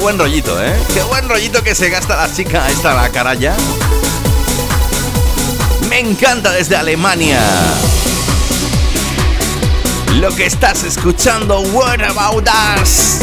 buen 0.04 0.18
rollito, 0.18 0.62
¿eh? 0.62 0.76
Qué 0.92 1.02
buen 1.02 1.26
rollito 1.26 1.62
que 1.62 1.74
se 1.74 1.88
gasta 1.88 2.14
la 2.16 2.30
chica 2.30 2.68
esta 2.68 2.92
la 2.92 3.08
caralla. 3.08 3.56
Me 5.88 5.98
encanta 5.98 6.52
desde 6.52 6.76
Alemania. 6.76 7.40
Lo 10.20 10.36
que 10.36 10.44
estás 10.44 10.84
escuchando, 10.84 11.60
What 11.60 12.02
About 12.02 12.46
Us. 12.82 13.20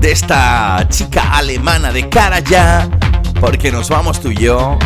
de 0.00 0.12
esta 0.12 0.86
chica 0.88 1.36
alemana 1.36 1.92
de 1.92 2.08
cara 2.08 2.40
ya, 2.40 2.88
porque 3.38 3.70
nos 3.70 3.90
vamos 3.90 4.18
tú 4.18 4.30
y 4.30 4.36
yo 4.36 4.78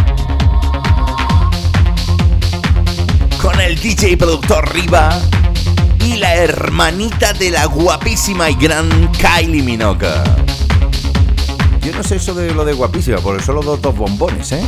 con 3.41 3.61
el 3.61 3.79
DJ 3.79 4.17
productor 4.17 4.75
Riva 4.75 5.21
y 6.05 6.17
la 6.17 6.35
hermanita 6.35 7.33
de 7.33 7.51
la 7.51 7.67
guapísima 7.67 8.51
y 8.51 8.57
gran 8.57 8.89
Kylie 9.13 9.63
Minogue. 9.63 10.09
Yo 11.81 11.93
no 11.93 12.03
sé 12.03 12.17
eso 12.17 12.35
de 12.35 12.53
lo 12.53 12.65
de 12.65 12.73
guapísima, 12.73 13.19
porque 13.19 13.41
solo 13.41 13.63
dos, 13.63 13.81
dos 13.81 13.97
bombones, 13.97 14.51
¿eh? 14.51 14.65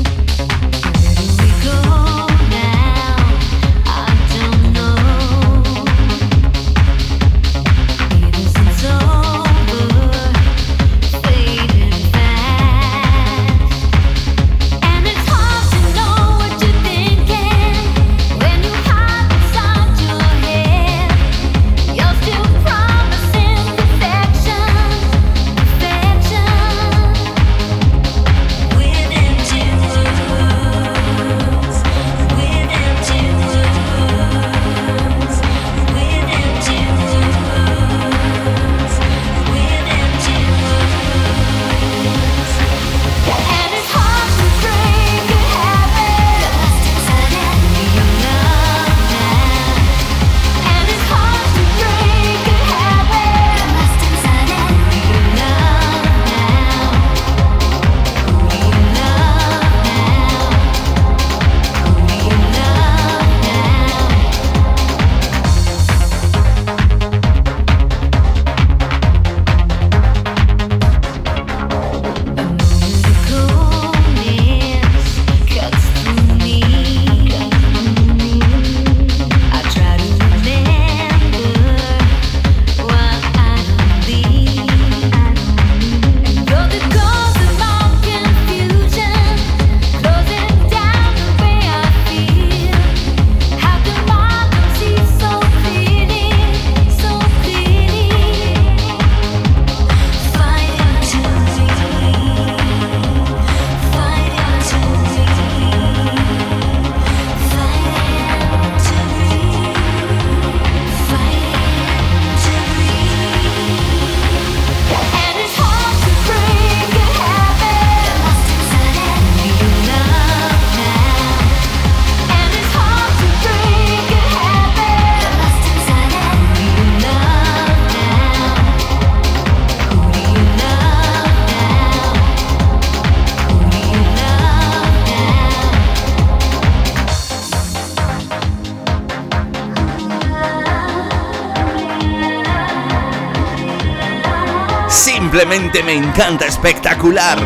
Simplemente 145.32 145.82
me 145.82 145.94
encanta, 145.94 146.44
espectacular. 146.44 147.38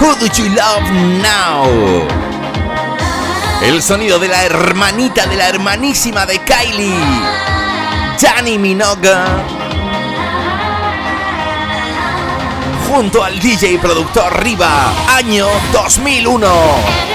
Who 0.00 0.12
do 0.16 0.26
you 0.26 0.48
love 0.48 0.90
now? 1.22 1.64
El 3.62 3.80
sonido 3.80 4.18
de 4.18 4.26
la 4.26 4.42
hermanita, 4.42 5.24
de 5.26 5.36
la 5.36 5.48
hermanísima 5.48 6.26
de 6.26 6.40
Kylie, 6.40 6.98
Jani 8.20 8.58
Minogue. 8.58 9.14
Junto 12.88 13.22
al 13.22 13.38
DJ 13.38 13.78
productor 13.78 14.42
Riva, 14.42 14.92
año 15.14 15.46
2001. 15.72 17.09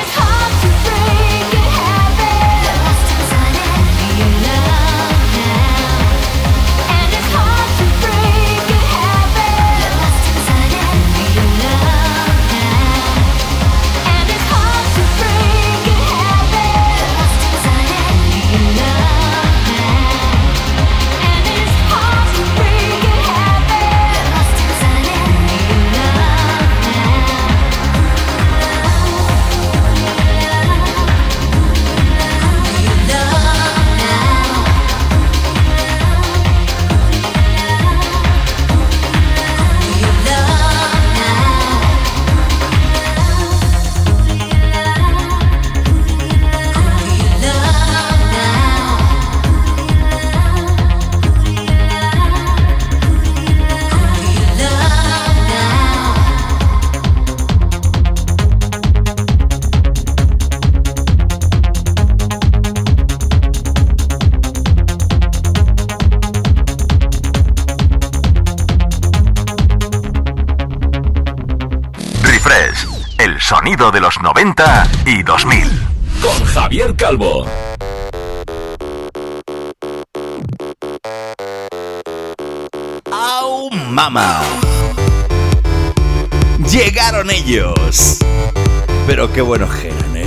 Qué 89.34 89.42
buenos 89.42 89.70
eran, 89.84 90.16
¿eh? 90.16 90.26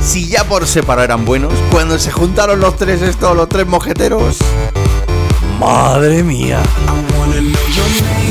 Si 0.00 0.28
ya 0.28 0.44
por 0.44 0.66
separado 0.66 1.04
eran 1.04 1.24
buenos, 1.24 1.52
cuando 1.72 1.98
se 1.98 2.12
juntaron 2.12 2.60
los 2.60 2.76
tres 2.76 3.02
estos, 3.02 3.36
los 3.36 3.48
tres 3.48 3.66
mojeteros. 3.66 4.38
Madre 5.58 6.22
mía. 6.22 6.60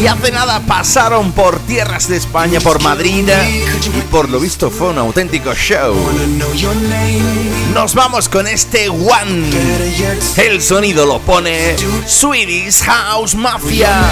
Y 0.02 0.08
hace 0.08 0.32
nada 0.32 0.62
pasaron 0.66 1.34
por 1.34 1.60
tierras 1.60 2.08
de 2.08 2.16
España, 2.16 2.62
por 2.62 2.82
Madrid, 2.82 3.28
y 3.98 4.02
por 4.04 4.30
lo 4.30 4.40
visto 4.40 4.72
fue 4.72 4.90
un 4.90 4.98
auténtico 4.98 5.54
show. 5.54 5.94
Nos 7.74 7.94
vamos 7.94 8.30
con 8.30 8.48
este 8.48 8.88
One. 8.90 9.50
El 10.38 10.62
sonido 10.62 11.06
lo 11.06 11.20
pone 11.20 11.76
Swedish 12.08 12.82
House 12.84 13.36
Mafia. 13.36 14.04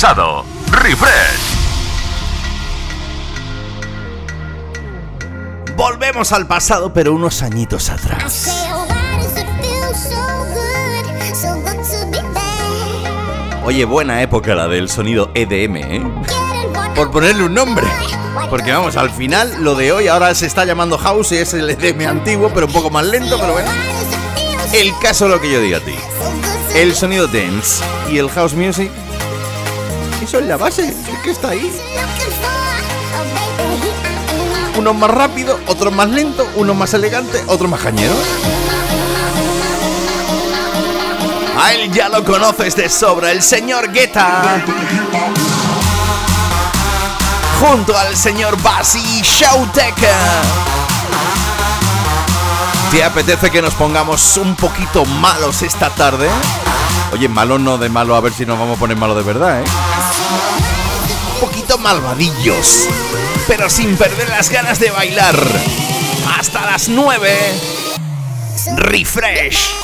Pasado. 0.00 0.46
Refresh. 0.72 1.58
Volvemos 5.76 6.32
al 6.32 6.46
pasado, 6.46 6.94
pero 6.94 7.12
unos 7.12 7.42
añitos 7.42 7.90
atrás. 7.90 8.66
Oye, 13.62 13.84
buena 13.84 14.22
época 14.22 14.54
la 14.54 14.68
del 14.68 14.88
sonido 14.88 15.32
EDM, 15.34 15.76
¿eh? 15.76 16.02
Por 16.94 17.10
ponerle 17.10 17.44
un 17.44 17.52
nombre. 17.52 17.86
Porque 18.48 18.72
vamos, 18.72 18.96
al 18.96 19.10
final 19.10 19.62
lo 19.62 19.74
de 19.74 19.92
hoy 19.92 20.08
ahora 20.08 20.34
se 20.34 20.46
está 20.46 20.64
llamando 20.64 20.96
House 20.96 21.32
y 21.32 21.36
es 21.36 21.52
el 21.52 21.68
EDM 21.68 22.08
antiguo, 22.08 22.50
pero 22.54 22.68
un 22.68 22.72
poco 22.72 22.88
más 22.88 23.04
lento, 23.04 23.38
pero 23.38 23.52
bueno. 23.52 23.70
El 24.72 24.98
caso 25.02 25.28
lo 25.28 25.38
que 25.42 25.52
yo 25.52 25.60
diga 25.60 25.76
a 25.76 25.80
ti. 25.82 25.94
El 26.74 26.94
sonido 26.94 27.26
dance 27.26 27.84
y 28.10 28.16
el 28.16 28.30
house 28.30 28.54
music 28.54 28.90
eso 30.30 30.38
es 30.38 30.46
la 30.46 30.56
base, 30.56 30.94
que 31.24 31.32
está 31.32 31.48
ahí. 31.48 31.72
Uno 34.78 34.94
más 34.94 35.10
rápido, 35.10 35.58
otro 35.66 35.90
más 35.90 36.08
lento, 36.08 36.48
uno 36.54 36.72
más 36.72 36.94
elegante, 36.94 37.42
otro 37.48 37.66
más 37.66 37.80
cañero. 37.80 38.14
A 41.60 41.72
él 41.72 41.90
ya 41.90 42.08
lo 42.08 42.24
conoces 42.24 42.76
de 42.76 42.88
sobra, 42.88 43.32
el 43.32 43.42
señor 43.42 43.90
Guetta. 43.90 44.62
Junto 47.60 47.98
al 47.98 48.16
señor 48.16 48.56
Basi 48.62 49.22
Showteka. 49.22 50.14
¿Te 52.92 53.02
apetece 53.02 53.50
que 53.50 53.60
nos 53.60 53.74
pongamos 53.74 54.36
un 54.36 54.54
poquito 54.54 55.04
malos 55.04 55.62
esta 55.62 55.90
tarde? 55.90 56.28
Oye, 57.12 57.28
malo 57.28 57.58
no 57.58 57.78
de 57.78 57.88
malo, 57.88 58.14
a 58.14 58.20
ver 58.20 58.32
si 58.32 58.46
nos 58.46 58.56
vamos 58.56 58.76
a 58.76 58.78
poner 58.78 58.96
malo 58.96 59.16
de 59.16 59.24
verdad, 59.24 59.60
¿eh? 59.60 59.64
Un 61.34 61.40
poquito 61.40 61.78
malvadillos, 61.78 62.88
pero 63.48 63.68
sin 63.68 63.96
perder 63.96 64.28
las 64.28 64.50
ganas 64.50 64.78
de 64.78 64.90
bailar. 64.90 65.36
Hasta 66.38 66.66
las 66.66 66.88
9. 66.88 67.38
Refresh. 68.76 69.79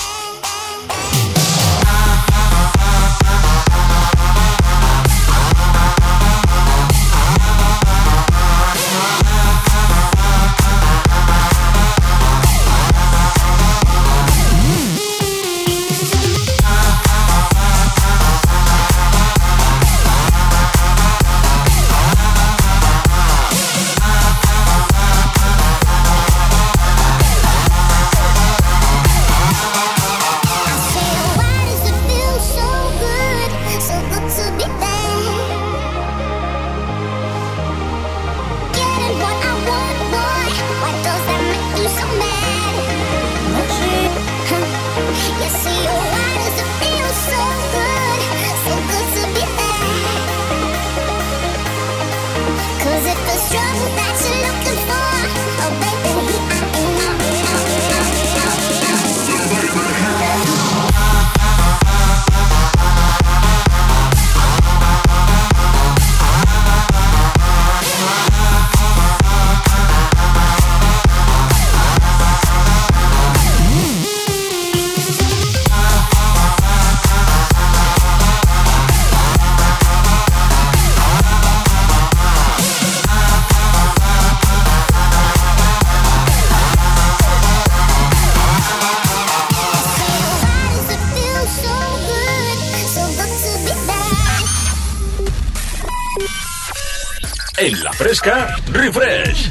Refresh. 98.86 99.50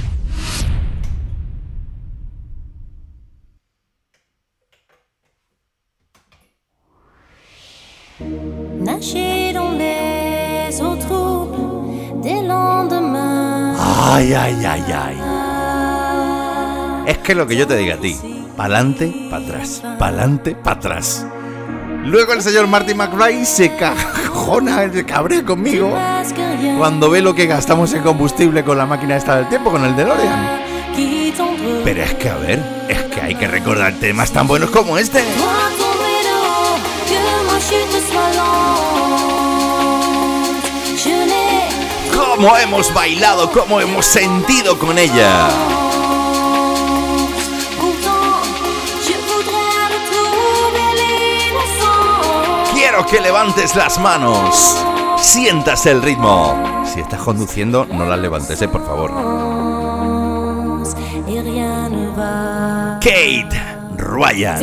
Nager 8.79 9.53
dans 9.53 9.71
les 9.71 10.81
eaux 10.81 10.95
troubles 10.95 12.21
des 12.21 12.41
lendemains. 12.41 13.75
Ay, 14.13 14.33
ay, 14.33 14.65
ay, 14.65 14.83
ay. 14.93 15.17
Es 17.07 17.17
que 17.19 17.35
lo 17.35 17.45
que 17.45 17.55
yo 17.55 17.67
te 17.67 17.75
diga 17.75 17.95
a 17.95 17.97
ti, 17.97 18.15
pa'lante, 18.55 19.11
pa' 19.29 19.37
atrás, 19.37 19.83
pa'lante, 19.99 20.55
pa' 20.55 20.71
atrás. 20.71 21.25
Luego 22.05 22.33
el 22.33 22.41
señor 22.41 22.67
Marty 22.67 22.93
McFly 22.93 23.45
se 23.45 23.75
cajona, 23.75 24.91
se 24.91 25.05
cabrea 25.05 25.43
conmigo 25.43 25.91
cuando 26.77 27.09
ve 27.09 27.21
lo 27.21 27.33
que 27.33 27.45
gastamos 27.45 27.93
en 27.93 28.03
combustible 28.03 28.63
con 28.63 28.77
la 28.77 28.85
máquina 28.85 29.15
esta 29.15 29.35
del 29.37 29.49
tiempo, 29.49 29.71
con 29.71 29.83
el 29.83 29.95
DeLorean. 29.95 30.61
Pero 31.83 32.03
es 32.03 32.13
que, 32.15 32.29
a 32.29 32.35
ver, 32.35 32.59
es 32.87 33.01
que 33.03 33.21
hay 33.21 33.35
que 33.35 33.47
recordar 33.47 33.93
temas 33.93 34.31
tan 34.31 34.47
buenos 34.47 34.69
como 34.69 34.97
este. 34.97 35.23
¿Cómo 42.13 42.57
hemos 42.57 42.93
bailado? 42.93 43.51
¿Cómo 43.51 43.79
hemos 43.79 44.05
sentido 44.05 44.77
con 44.77 44.97
ella? 44.97 45.47
Quiero 52.73 53.05
que 53.05 53.21
levantes 53.21 53.75
las 53.75 53.97
manos. 53.99 54.84
Sientas 55.25 55.87
el 55.87 56.01
ritmo. 56.03 56.83
Si 56.85 56.99
estás 56.99 57.19
conduciendo, 57.19 57.85
no 57.85 58.05
las 58.05 58.19
levantes, 58.19 58.61
eh, 58.61 58.67
por 58.67 58.85
favor. 58.85 59.11
Kate 63.01 63.49
Ryan. 63.97 64.59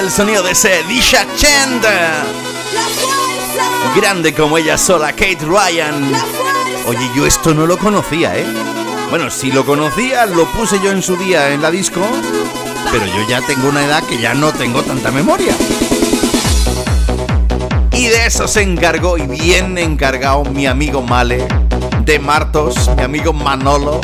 El 0.00 0.10
sonido 0.10 0.42
de 0.42 0.52
ese 0.52 0.82
Disha 0.88 1.26
Chand. 1.36 1.84
Grande 3.96 4.34
como 4.34 4.58
ella 4.58 4.76
sola, 4.76 5.12
Kate 5.12 5.38
Ryan. 5.40 6.12
Oye, 6.86 7.10
yo 7.14 7.24
esto 7.24 7.54
no 7.54 7.66
lo 7.66 7.78
conocía, 7.78 8.36
¿eh? 8.36 8.46
Bueno, 9.10 9.30
si 9.30 9.50
lo 9.50 9.64
conocía, 9.64 10.26
lo 10.26 10.44
puse 10.52 10.78
yo 10.82 10.90
en 10.90 11.02
su 11.02 11.16
día 11.16 11.50
en 11.52 11.62
la 11.62 11.70
disco, 11.70 12.00
pero 12.90 13.06
yo 13.06 13.26
ya 13.28 13.40
tengo 13.42 13.68
una 13.68 13.84
edad 13.84 14.02
que 14.04 14.18
ya 14.18 14.34
no 14.34 14.52
tengo 14.52 14.82
tanta 14.82 15.10
memoria. 15.10 15.54
Y 17.92 18.06
de 18.06 18.26
eso 18.26 18.46
se 18.48 18.62
encargó 18.62 19.16
y 19.16 19.26
bien 19.26 19.78
encargado 19.78 20.44
mi 20.44 20.66
amigo 20.66 21.00
Male, 21.00 21.46
de 22.04 22.18
Martos, 22.18 22.90
mi 22.96 23.02
amigo 23.02 23.32
Manolo, 23.32 24.00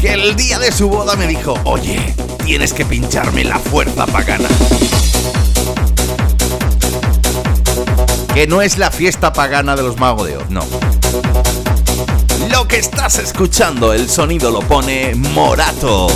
que 0.00 0.14
el 0.14 0.36
día 0.36 0.58
de 0.58 0.72
su 0.72 0.88
boda 0.88 1.16
me 1.16 1.26
dijo, 1.26 1.54
oye, 1.64 2.14
tienes 2.46 2.72
que 2.72 2.86
pincharme 2.86 3.42
la 3.42 3.58
fuerza 3.58 4.06
pagana. 4.06 4.48
Que 8.32 8.46
no 8.46 8.62
es 8.62 8.78
la 8.78 8.92
fiesta 8.92 9.32
pagana 9.32 9.74
de 9.74 9.82
los 9.82 9.98
magos 9.98 10.28
de 10.28 10.36
Oz, 10.36 10.48
no. 10.48 10.64
Lo 12.52 12.68
que 12.68 12.78
estás 12.78 13.18
escuchando, 13.18 13.92
el 13.92 14.08
sonido 14.08 14.52
lo 14.52 14.60
pone 14.60 15.16
Morato. 15.16 16.06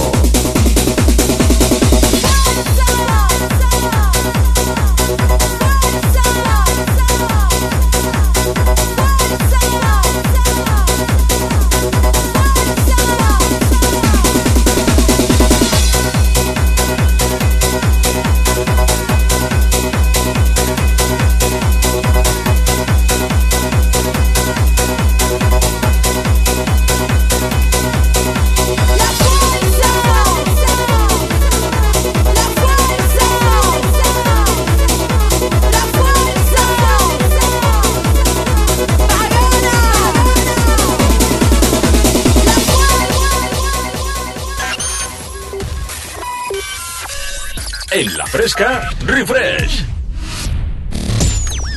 En 48.00 48.16
la 48.16 48.24
fresca, 48.24 48.88
refresh. 49.04 49.84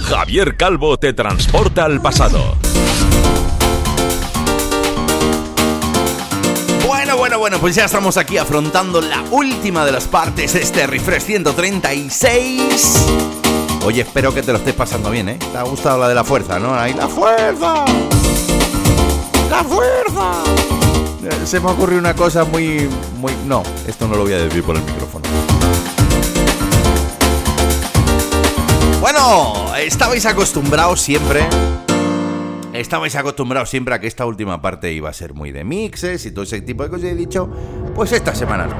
Javier 0.08 0.56
Calvo 0.56 0.98
te 0.98 1.12
transporta 1.12 1.84
al 1.84 2.02
pasado. 2.02 2.56
Bueno, 6.88 7.18
bueno, 7.18 7.40
bueno, 7.40 7.60
pues 7.60 7.76
ya 7.76 7.84
estamos 7.84 8.16
aquí 8.16 8.38
afrontando 8.38 9.02
la 9.02 9.22
última 9.32 9.86
de 9.86 9.92
las 9.92 10.08
partes 10.08 10.54
de 10.54 10.62
este 10.62 10.88
Refresh 10.88 11.24
136. 11.24 13.06
Oye, 13.84 14.04
espero 14.04 14.34
que 14.34 14.42
te 14.44 14.54
lo 14.54 14.60
estés 14.60 14.76
pasando 14.76 15.10
bien, 15.10 15.28
¿eh? 15.28 15.38
¿Te 15.52 15.58
ha 15.58 15.64
gustado 15.64 15.98
la 16.00 16.08
de 16.08 16.16
la 16.16 16.24
fuerza, 16.24 16.58
no? 16.58 16.74
¡Ahí 16.74 16.94
la 16.94 17.10
fuerza! 17.10 17.84
¡La 19.50 19.62
fuerza! 19.66 20.32
Eh, 21.26 21.46
Se 21.46 21.60
me 21.60 21.70
ocurrió 21.70 22.00
una 22.00 22.16
cosa 22.16 22.46
muy, 22.46 22.88
muy... 23.20 23.34
No, 23.46 23.62
esto 23.86 24.08
no 24.08 24.16
lo 24.16 24.22
voy 24.24 24.32
a 24.32 24.38
decir 24.38 24.64
por 24.64 24.78
el 24.78 24.84
micrófono. 24.84 25.23
Bueno, 29.04 29.76
estabais 29.76 30.26
acostumbrados 30.26 31.02
siempre 31.02 31.46
Estabais 32.72 33.14
acostumbrados 33.18 33.70
siempre 33.70 33.94
a 33.94 34.00
que 34.00 34.08
esta 34.08 34.26
última 34.26 34.62
parte 34.62 34.94
iba 34.94 35.10
a 35.10 35.14
ser 35.14 35.34
muy 35.34 35.52
de 35.52 35.66
mixes 35.66 36.26
y 36.26 36.32
todo 36.32 36.46
ese 36.46 36.62
tipo 36.62 36.84
de 36.84 36.90
cosas 36.90 37.08
y 37.08 37.10
he 37.10 37.16
dicho, 37.16 37.50
pues 37.96 38.14
esta 38.14 38.34
semana 38.34 38.66
no. 38.66 38.78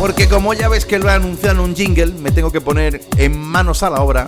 Porque 0.00 0.28
como 0.28 0.54
ya 0.54 0.68
ves 0.68 0.86
que 0.86 0.98
lo 0.98 1.08
anunciado 1.08 1.62
en 1.62 1.70
un 1.70 1.76
jingle, 1.76 2.14
me 2.14 2.32
tengo 2.32 2.50
que 2.50 2.60
poner 2.60 3.00
en 3.16 3.38
manos 3.38 3.84
a 3.84 3.90
la 3.90 4.02
obra 4.02 4.26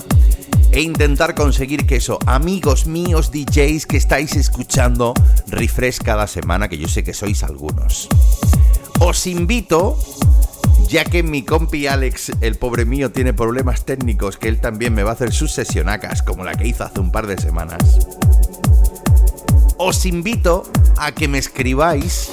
e 0.70 0.80
intentar 0.80 1.34
conseguir 1.34 1.88
que 1.88 1.96
eso, 1.96 2.20
amigos 2.26 2.86
míos 2.86 3.32
DJs 3.32 3.86
que 3.86 3.96
estáis 3.96 4.36
escuchando 4.36 5.12
refresh 5.48 5.98
cada 5.98 6.28
semana, 6.28 6.68
que 6.68 6.78
yo 6.78 6.86
sé 6.86 7.02
que 7.02 7.14
sois 7.14 7.42
algunos. 7.42 8.08
Os 9.00 9.26
invito, 9.26 9.98
ya 10.88 11.04
que 11.04 11.22
mi 11.22 11.44
compi 11.44 11.86
Alex, 11.86 12.32
el 12.40 12.56
pobre 12.56 12.84
mío, 12.84 13.10
tiene 13.10 13.32
problemas 13.32 13.84
técnicos, 13.84 14.36
que 14.36 14.48
él 14.48 14.60
también 14.60 14.94
me 14.94 15.02
va 15.02 15.10
a 15.10 15.14
hacer 15.14 15.32
sus 15.32 15.52
sesionacas, 15.52 16.22
como 16.22 16.44
la 16.44 16.54
que 16.54 16.66
hizo 16.68 16.84
hace 16.84 17.00
un 17.00 17.12
par 17.12 17.26
de 17.26 17.38
semanas 17.38 17.98
os 19.86 20.06
invito 20.06 20.64
a 20.96 21.12
que 21.12 21.28
me 21.28 21.38
escribáis. 21.38 22.30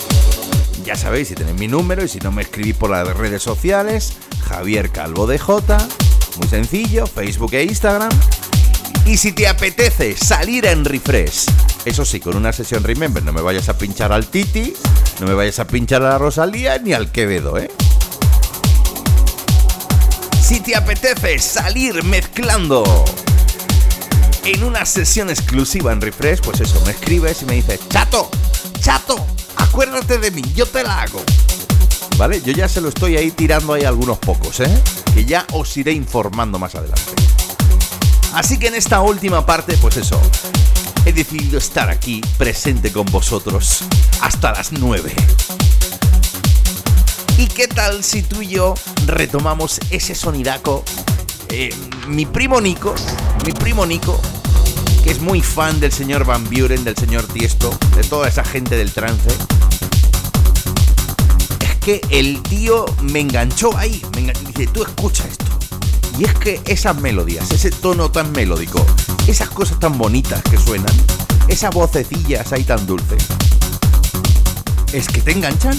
Ya 0.86 0.95
sabéis, 0.95 1.30
si 1.30 1.36
tenéis 1.36 1.60
mi 1.60 1.68
número 1.68 2.03
y 2.03 2.07
si 2.07 2.19
no 2.19 2.32
me 2.32 2.44
escribís 2.44 2.76
por 2.76 2.90
las 2.90 3.15
redes 3.15 3.44
sociales, 3.44 4.14
Javier 4.48 4.90
Calvo 4.90 5.28
DJ, 5.28 5.45
muy 6.38 6.48
sencillo, 6.48 7.07
Facebook 7.07 7.53
e 7.53 7.64
Instagram. 7.64 8.11
Y 9.06 9.18
si 9.18 9.32
te 9.32 9.48
apetece 9.48 10.15
salir 10.15 10.65
en 10.65 10.86
refresh, 10.86 11.45
eso 11.86 12.06
sí, 12.06 12.19
con 12.19 12.36
una 12.36 12.53
sesión 12.53 12.84
Remember, 12.84 13.23
no 13.23 13.34
me 13.34 13.41
vayas 13.41 13.68
a 13.69 13.78
pinchar 13.78 14.11
al 14.11 14.28
Titi, 14.28 14.73
no 15.19 15.28
me 15.28 15.34
vayas 15.34 15.60
a 15.60 15.68
pinchar 15.68 16.03
a 16.03 16.10
la 16.10 16.18
Rosalía 16.18 16.78
ni 16.78 16.94
al 16.94 17.11
Quevedo, 17.11 17.57
¿eh? 17.57 17.69
Si 20.52 20.60
te 20.60 20.76
apetece 20.76 21.40
salir 21.40 22.03
mezclando 22.03 22.84
en 24.44 24.65
una 24.65 24.86
sesión 24.86 25.30
exclusiva 25.30 25.94
en 25.94 26.02
Refresh, 26.02 26.41
pues 26.41 26.60
eso, 26.60 26.82
me 26.86 26.91
escribes 26.91 27.41
y 27.41 27.45
me 27.45 27.53
dices, 27.53 27.80
chato, 27.88 28.30
chato, 28.82 29.26
acuérdate 29.56 30.18
de 30.18 30.30
mí, 30.30 30.41
yo 30.53 30.65
te 30.65 30.84
la 30.84 31.03
hago. 31.03 31.23
¿Vale? 32.18 32.41
Yo 32.41 32.52
ya 32.52 32.68
se 32.68 32.82
lo 32.82 32.90
estoy 32.90 33.15
ahí 33.15 33.32
tirando 33.32 33.72
ahí 33.72 33.86
algunos 33.86 34.18
pocos, 34.18 34.60
¿eh? 34.60 34.84
Que 35.14 35.23
ya 35.23 35.48
os 35.53 35.78
iré 35.78 35.94
informando 35.94 36.60
más 36.60 36.76
adelante. 36.76 37.14
Así 38.34 38.60
que 38.60 38.68
en 38.68 38.76
esta 38.76 38.99
última 38.99 39.45
parte, 39.45 39.78
pues 39.78 39.95
eso, 39.95 40.19
he 41.06 41.14
decidido 41.14 41.60
estar 41.60 41.90
aquí 41.90 42.19
presente 42.38 42.91
con 42.91 43.06
vosotros 43.06 43.86
hasta 44.19 44.52
las 44.52 44.73
9. 44.73 45.15
¿Y 47.38 47.48
qué 47.48 47.68
tal 47.68 48.03
si 48.03 48.22
tú 48.24 48.41
y 48.41 48.49
yo 48.49 48.76
retomamos 49.06 49.80
ese 49.90 50.16
sonidaco 50.16 50.84
eh, 51.53 51.70
mi 52.08 52.26
primo 52.26 52.62
Nico, 52.62 52.95
mi 53.45 53.52
primo 53.52 53.86
Nico, 53.86 54.20
que 55.03 55.12
es 55.12 55.20
muy 55.20 55.41
fan 55.41 55.82
del 55.82 55.91
señor 55.91 56.24
Van 56.24 56.45
Buren, 56.49 56.86
del 56.86 56.95
señor 56.95 57.28
Tiesto, 57.28 57.78
de 57.94 58.03
toda 58.03 58.30
esa 58.30 58.45
gente 58.45 58.78
del 58.78 58.94
trance. 58.94 59.30
Es 61.60 61.76
que 61.82 62.02
el 62.10 62.41
tío 62.44 62.86
me 63.02 63.20
enganchó 63.20 63.76
ahí, 63.78 64.02
me 64.14 64.22
enganchó, 64.22 64.44
dice, 64.48 64.68
tú 64.68 64.84
escucha 64.84 65.26
esto. 65.28 65.45
Y 66.18 66.24
es 66.24 66.34
que 66.36 66.62
esas 66.66 66.95
melodías, 67.02 67.52
ese 67.52 67.70
tono 67.70 68.10
tan 68.12 68.32
melódico, 68.32 68.86
esas 69.28 69.49
cosas 69.49 69.78
tan 69.78 69.98
bonitas 69.98 70.41
que 70.44 70.58
suenan, 70.58 70.95
esas 71.49 71.74
vocecillas 71.74 72.53
ahí 72.53 72.64
tan 72.64 72.86
dulces, 72.88 73.26
es 74.94 75.08
que 75.10 75.20
te 75.20 75.32
enganchan. 75.32 75.78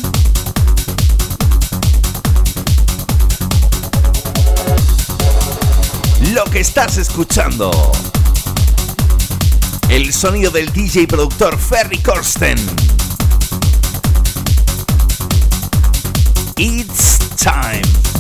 Lo 6.31 6.45
que 6.45 6.61
estás 6.61 6.97
escuchando. 6.99 7.71
El 9.89 10.13
sonido 10.13 10.51
del 10.51 10.73
DJ 10.73 11.07
productor 11.07 11.59
Ferry 11.59 11.99
Corsten. 11.99 12.59
It's 16.57 17.19
time. 17.37 18.12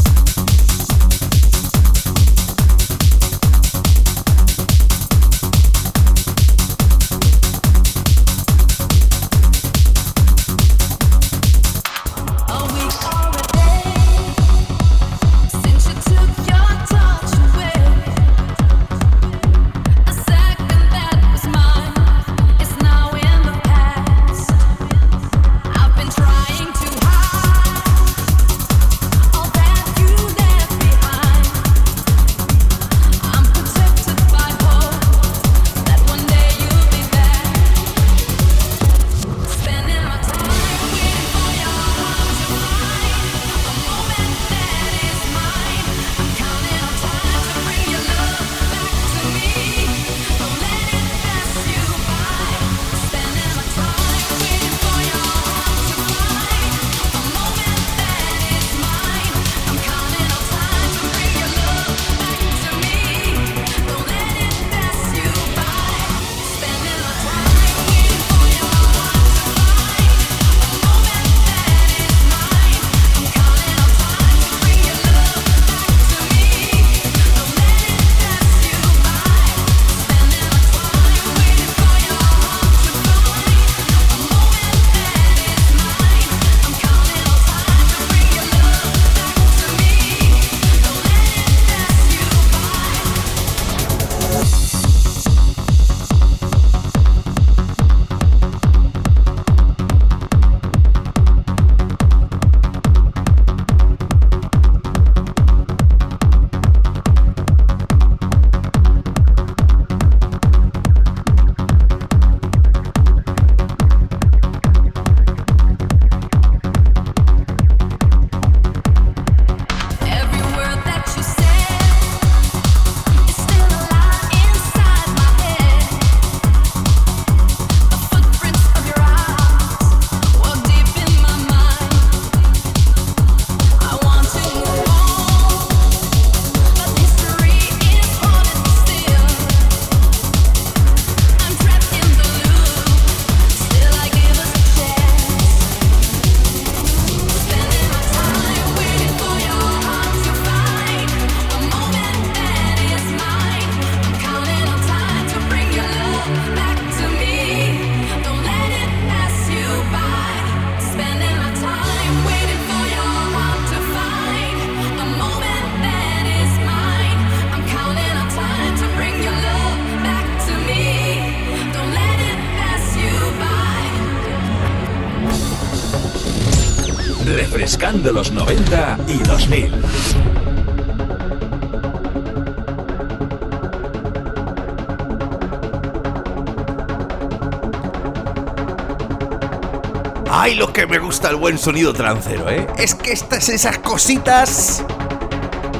Sonido 191.63 191.93
trancero, 191.93 192.51
¿eh? 192.51 192.67
Es 192.77 192.97
que 192.97 193.13
estas 193.13 193.49
esas 193.49 193.79
cositas 193.79 194.83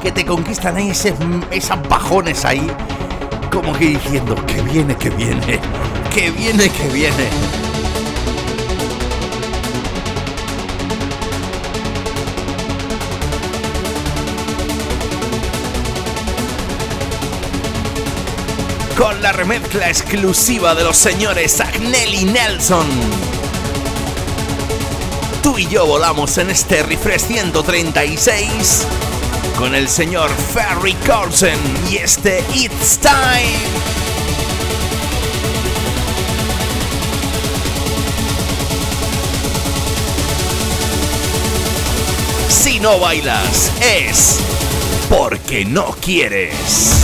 que 0.01 0.13
te 0.13 0.25
conquistan 0.25 0.77
ahí, 0.77 0.91
ese, 0.91 1.13
esas 1.51 1.85
bajones 1.89 2.45
ahí, 2.45 2.65
como 3.51 3.73
que 3.73 3.87
diciendo, 3.87 4.33
que 4.45 4.61
viene, 4.61 4.95
que 4.95 5.09
viene, 5.09 5.59
que 6.15 6.31
viene, 6.31 6.69
que 6.69 6.87
viene. 6.87 7.27
Con 18.97 19.21
la 19.21 19.33
remezcla 19.33 19.89
exclusiva 19.89 20.75
de 20.75 20.85
los 20.85 20.95
señores 20.95 21.59
Agnelli 21.59 22.23
Nelson 22.23 23.32
tú 25.43 25.59
y 25.59 25.67
yo 25.67 25.85
volamos 25.85 26.37
en 26.37 26.49
este 26.49 26.81
refresh 26.83 27.27
136 27.27 28.87
con 29.57 29.75
el 29.75 29.89
señor 29.89 30.29
Ferry 30.53 30.93
Carlson 31.05 31.59
y 31.91 31.97
este 31.97 32.43
It's 32.55 32.97
Time. 32.97 33.59
Si 42.47 42.79
no 42.79 42.99
bailas 42.99 43.71
es 43.81 44.39
porque 45.09 45.65
no 45.65 45.93
quieres. 46.01 47.02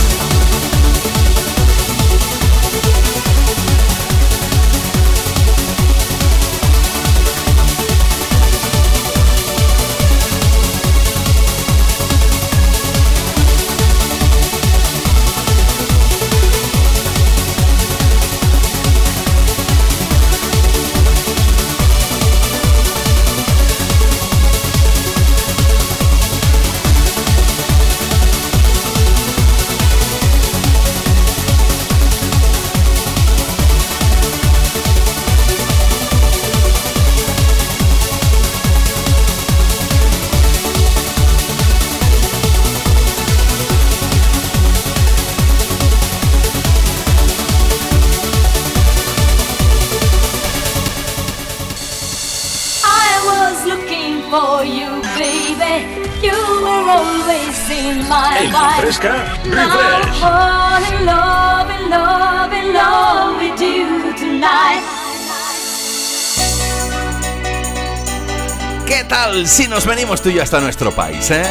¿Qué 69.40 69.44
tal 69.44 69.48
si 69.48 69.68
nos 69.68 69.86
venimos 69.86 70.20
tú 70.20 70.28
y 70.28 70.34
yo 70.34 70.42
hasta 70.42 70.60
nuestro 70.60 70.94
país, 70.94 71.30
eh? 71.30 71.42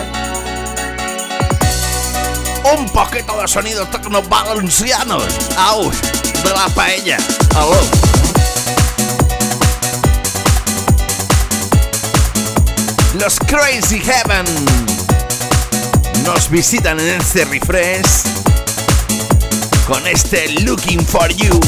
Un 2.78 2.86
poquito 2.90 3.42
de 3.42 3.48
sonido 3.48 3.84
tecno 3.88 4.22
valencianos. 4.22 5.24
¡Au! 5.58 5.90
De 5.90 6.50
la 6.54 6.68
paella. 6.76 7.18
¡Aló! 7.56 7.82
Los 13.16 13.40
Crazy 13.40 14.00
Heaven 14.00 14.46
nos 16.26 16.48
visitan 16.52 17.00
en 17.00 17.20
este 17.20 17.44
refresh 17.46 18.06
con 19.88 20.06
este 20.06 20.48
Looking 20.62 21.04
for 21.04 21.28
You. 21.30 21.60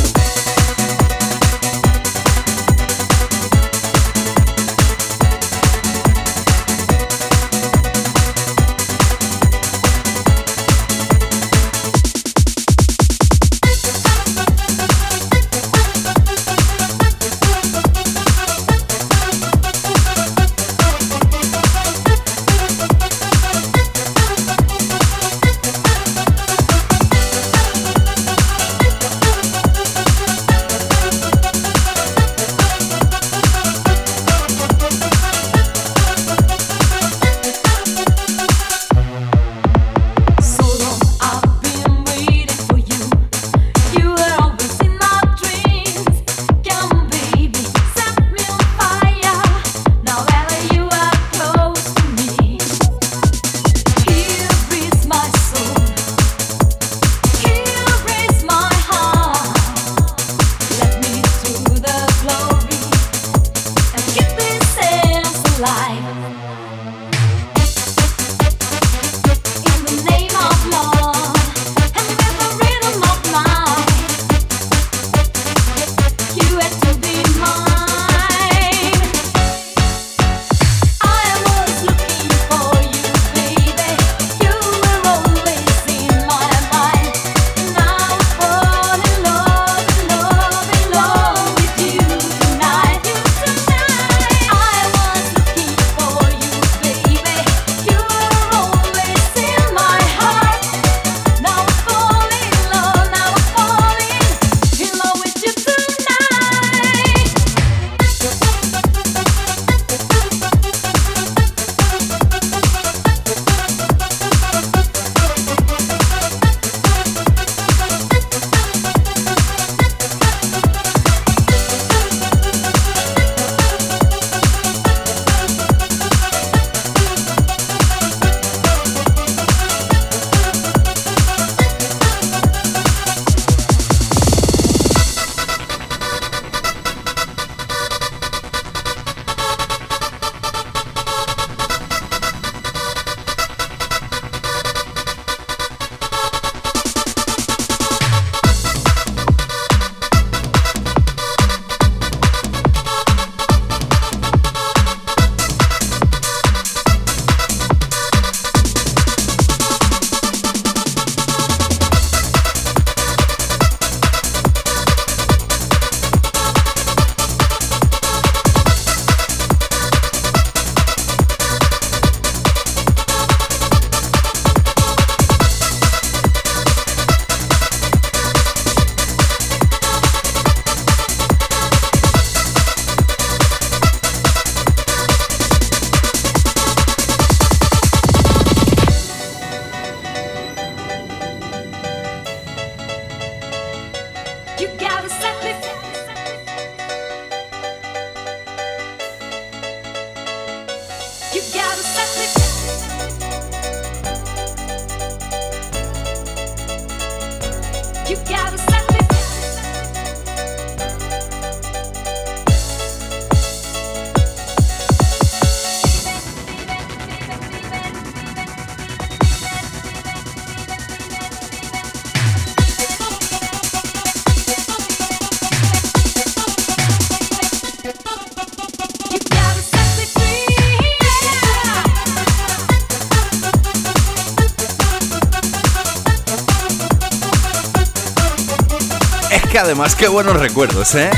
Además 239.61 239.95
qué 239.95 240.07
buenos 240.07 240.37
recuerdos, 240.37 240.95
¿eh? 240.95 241.11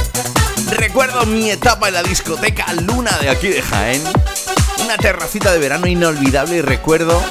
Recuerdo 0.72 1.26
mi 1.26 1.50
etapa 1.50 1.88
en 1.88 1.94
la 1.94 2.04
discoteca 2.04 2.74
Luna 2.74 3.18
de 3.22 3.30
aquí 3.30 3.48
de 3.48 3.62
Jaén. 3.62 4.04
Una 4.84 4.98
terracita 4.98 5.54
de 5.54 5.60
verano 5.60 5.88
inolvidable 5.88 6.58
y 6.58 6.62
recuerdo... 6.62 7.22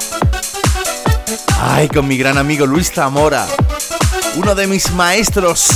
Ay, 1.59 1.87
con 1.87 2.07
mi 2.07 2.17
gran 2.17 2.39
amigo 2.39 2.65
Luis 2.65 2.91
Zamora. 2.91 3.45
Uno 4.35 4.55
de 4.55 4.65
mis 4.65 4.91
maestros 4.93 5.67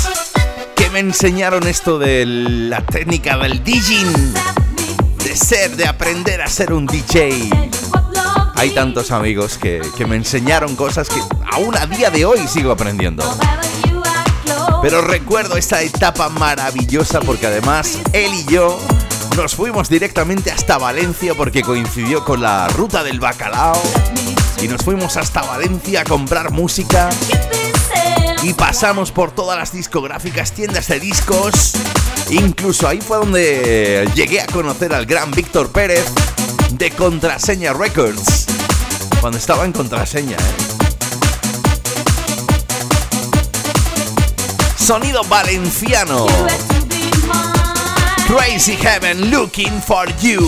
que 0.76 0.90
me 0.90 1.00
enseñaron 1.00 1.68
esto 1.68 2.00
de 2.00 2.26
la 2.26 2.82
técnica 2.82 3.38
del 3.38 3.64
DJing. 3.64 4.34
De 5.24 5.36
ser, 5.36 5.76
de 5.76 5.88
aprender 5.88 6.42
a 6.42 6.48
ser 6.48 6.74
un 6.74 6.88
DJ. 6.88 7.50
Hay 8.56 8.72
tantos 8.72 9.12
amigos 9.12 9.60
que, 9.60 9.82
que 9.96 10.06
me 10.08 10.16
enseñaron 10.16 10.76
cosas 10.76 11.08
que 11.10 11.22
aún 11.52 11.78
a 11.78 11.86
día 11.86 12.10
de 12.10 12.26
hoy 12.26 12.48
sigo 12.48 12.72
aprendiendo. 12.72 13.24
Pero 14.82 15.02
recuerdo 15.02 15.58
esta 15.58 15.82
etapa 15.82 16.30
maravillosa 16.30 17.20
porque 17.20 17.48
además 17.48 18.00
él 18.14 18.34
y 18.34 18.46
yo 18.46 18.80
nos 19.36 19.56
fuimos 19.56 19.90
directamente 19.90 20.52
hasta 20.52 20.78
Valencia 20.78 21.34
porque 21.36 21.62
coincidió 21.62 22.24
con 22.26 22.42
la 22.42 22.68
ruta 22.70 23.04
del 23.04 23.20
bacalao 23.20 23.82
y 24.62 24.68
nos 24.68 24.84
fuimos 24.84 25.18
hasta 25.18 25.42
Valencia 25.42 26.02
a 26.02 26.04
comprar 26.04 26.52
música 26.52 27.10
y 28.44 28.54
pasamos 28.54 29.12
por 29.12 29.32
todas 29.32 29.58
las 29.58 29.72
discográficas, 29.72 30.52
tiendas 30.52 30.88
de 30.88 31.00
discos. 31.00 31.74
Incluso 32.30 32.88
ahí 32.88 33.02
fue 33.02 33.18
donde 33.18 34.10
llegué 34.16 34.42
a 34.42 34.48
conocer 34.48 34.94
al 34.94 35.06
gran 35.06 35.32
Víctor 35.32 35.72
Pérez 35.72 36.06
de 36.72 36.92
Contraseña 36.92 37.74
Records. 37.74 38.46
Cuando 39.22 39.38
estaba 39.38 39.66
en 39.66 39.74
Contraseña, 39.74 40.38
¿eh? 40.38 40.67
Sonido 44.88 45.22
valenciano. 45.24 46.26
Crazy 48.26 48.78
Heaven 48.78 49.30
looking 49.30 49.82
for 49.82 50.08
you. 50.22 50.48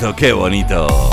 Bonito, 0.00 0.16
qué 0.16 0.32
bonito. 0.32 1.10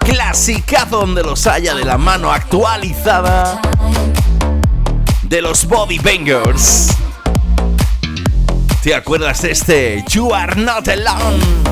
Clasicazo 0.00 1.00
donde 1.00 1.22
los 1.22 1.46
haya 1.46 1.74
de 1.74 1.84
la 1.84 1.96
mano 1.96 2.32
actualizada 2.32 3.60
de 5.22 5.42
los 5.42 5.64
Body 5.66 5.98
Bangers. 5.98 6.88
¿Te 8.82 8.94
acuerdas 8.94 9.42
de 9.42 9.52
este 9.52 10.04
You 10.08 10.34
Are 10.34 10.60
Not 10.60 10.88
Alone? 10.88 11.69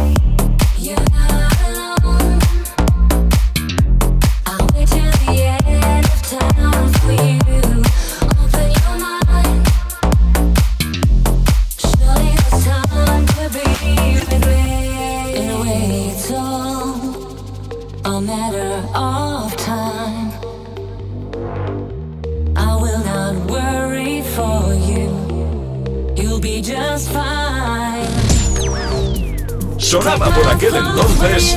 Sonaba 29.78 30.34
por 30.34 30.48
aquel 30.48 30.74
entonces. 30.74 31.56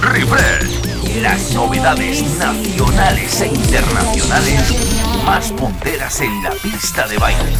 Refresh. 0.00 1.22
Las 1.22 1.52
novedades 1.52 2.22
nacionales 2.38 3.40
e 3.40 3.46
internacionales 3.46 4.60
más 5.24 5.52
punteras 5.52 6.20
en 6.20 6.42
la 6.42 6.50
pista 6.50 7.06
de 7.08 7.16
baile. 7.16 7.56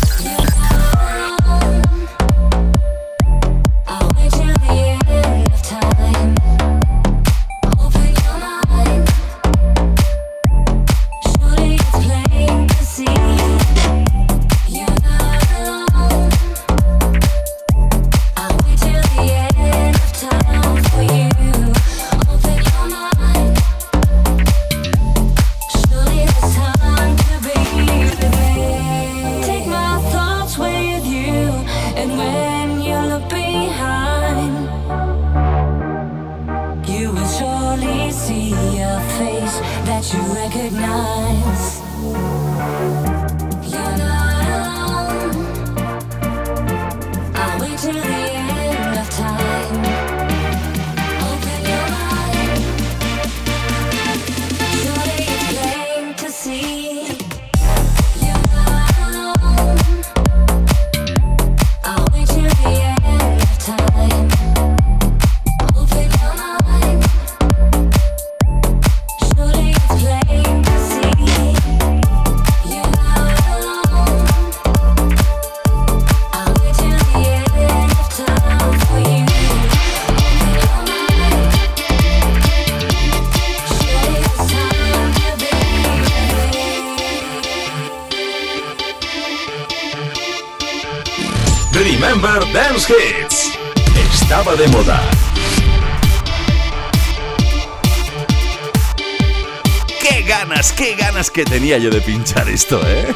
Que 101.32 101.44
tenía 101.44 101.78
yo 101.78 101.88
de 101.90 102.00
pinchar 102.00 102.48
esto, 102.48 102.80
eh! 102.86 103.14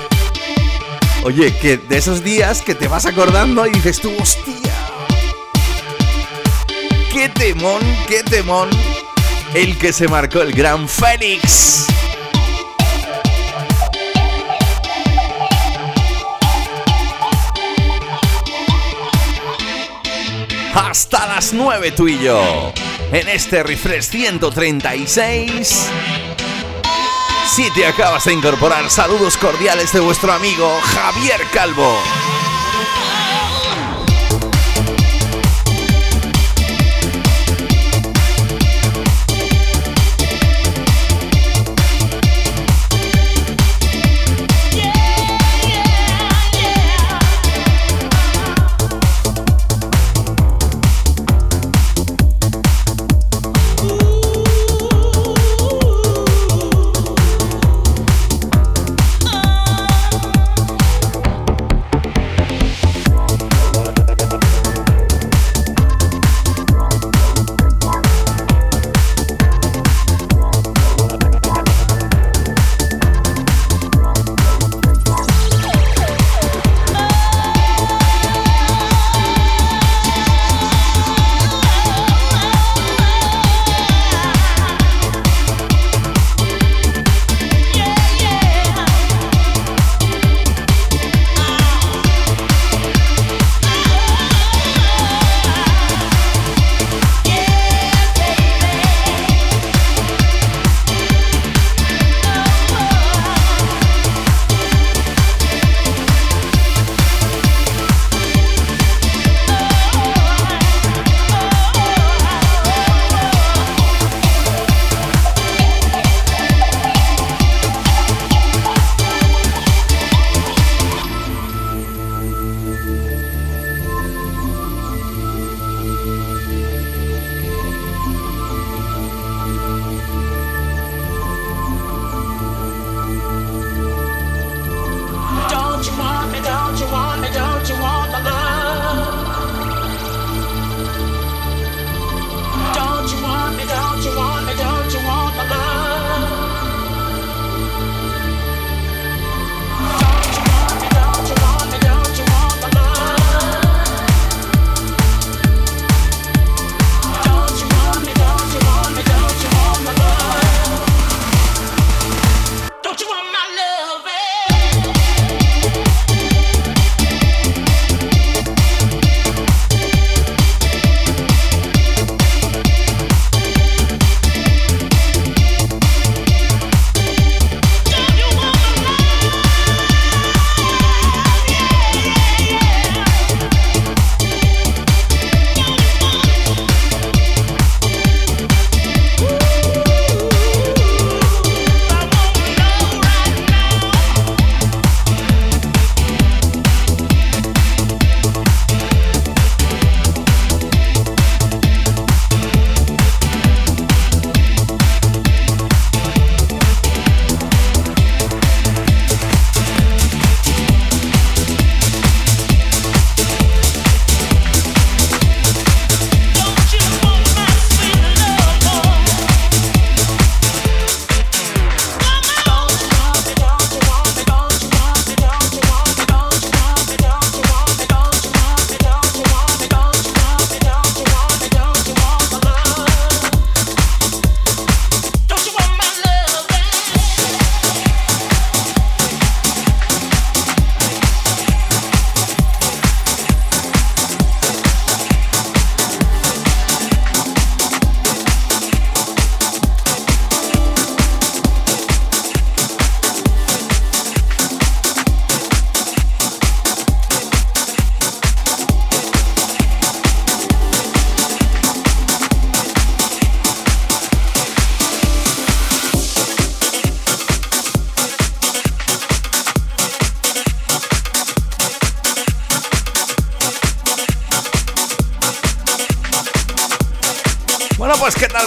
Oye, 1.23 1.55
que 1.59 1.77
de 1.77 1.99
esos 1.99 2.25
días 2.25 2.63
que 2.63 2.75
te 2.75 2.89
vas 2.89 3.05
acordando 3.05 3.67
y 3.67 3.71
dices 3.71 4.01
tú, 4.01 4.13
hostia. 4.19 4.73
¡Qué 7.13 7.29
temón, 7.29 7.83
qué 8.09 8.23
temón! 8.23 8.71
El 9.55 9.77
que 9.79 9.93
se 9.93 10.09
marcó 10.09 10.41
el 10.41 10.53
gran 10.53 10.89
Félix. 10.89 11.87
Hasta 20.75 21.27
las 21.27 21.53
9 21.53 21.93
tú 21.93 22.09
y 22.09 22.19
yo. 22.23 22.73
En 23.13 23.29
este 23.29 23.63
refresh 23.63 24.05
136. 24.05 25.89
Si 27.57 27.71
te 27.71 27.87
acabas 27.87 28.27
de 28.27 28.35
incorporar, 28.35 28.91
saludos 28.91 29.39
cordiales 29.39 29.91
de 29.91 30.01
vuestro 30.01 30.31
amigo 30.31 30.79
Javier 30.83 31.41
Calvo. 31.51 31.97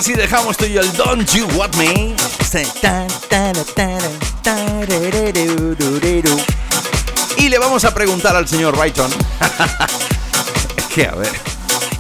Si 0.02 0.14
dejamos 0.14 0.56
tú 0.56 0.66
y 0.66 0.74
yo 0.74 0.82
el 0.82 0.94
Don't 0.94 1.30
You 1.34 1.46
Want 1.56 1.76
Me. 1.76 2.16
Y 7.38 7.50
le 7.50 7.60
vamos 7.60 7.84
a 7.86 7.94
preguntar 7.94 8.36
al 8.36 8.48
señor 8.48 8.78
Brighton 8.78 9.12
que 10.96 11.06
a 11.06 11.12
ver, 11.12 11.32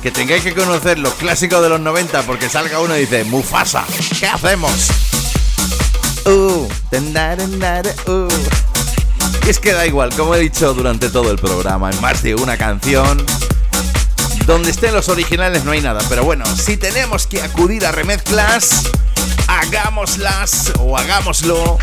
que 0.01 0.11
tengáis 0.11 0.43
que 0.43 0.53
conocer 0.53 0.99
los 0.99 1.13
clásicos 1.15 1.61
de 1.61 1.69
los 1.69 1.79
90 1.79 2.23
porque 2.23 2.49
salga 2.49 2.79
uno 2.79 2.95
y 2.95 3.01
dice, 3.01 3.23
Mufasa, 3.25 3.85
¿qué 4.19 4.27
hacemos? 4.27 4.71
Uh, 6.25 6.67
uh. 8.07 8.27
Y 9.45 9.49
es 9.49 9.59
que 9.59 9.73
da 9.73 9.85
igual, 9.85 10.13
como 10.15 10.35
he 10.35 10.39
dicho 10.39 10.73
durante 10.73 11.09
todo 11.09 11.31
el 11.31 11.37
programa, 11.37 11.89
en 11.89 11.99
más 12.01 12.21
de 12.23 12.35
una 12.35 12.57
canción, 12.57 13.25
donde 14.49 14.71
estén 14.71 14.95
los 14.95 15.09
originales 15.09 15.63
no 15.63 15.69
hay 15.69 15.79
nada, 15.79 16.01
pero 16.09 16.23
bueno, 16.23 16.43
si 16.55 16.75
tenemos 16.75 17.27
que 17.27 17.39
acudir 17.39 17.85
a 17.85 17.91
remezclas, 17.91 18.89
hagámoslas 19.47 20.73
o 20.79 20.97
hagámoslo 20.97 21.77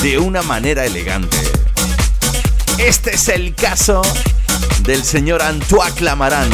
de 0.00 0.16
una 0.16 0.42
manera 0.42 0.84
elegante. 0.84 1.36
Este 2.78 3.16
es 3.16 3.28
el 3.28 3.52
caso 3.56 4.02
del 4.82 5.02
señor 5.02 5.42
Antoine 5.42 5.92
Clamaran 5.96 6.48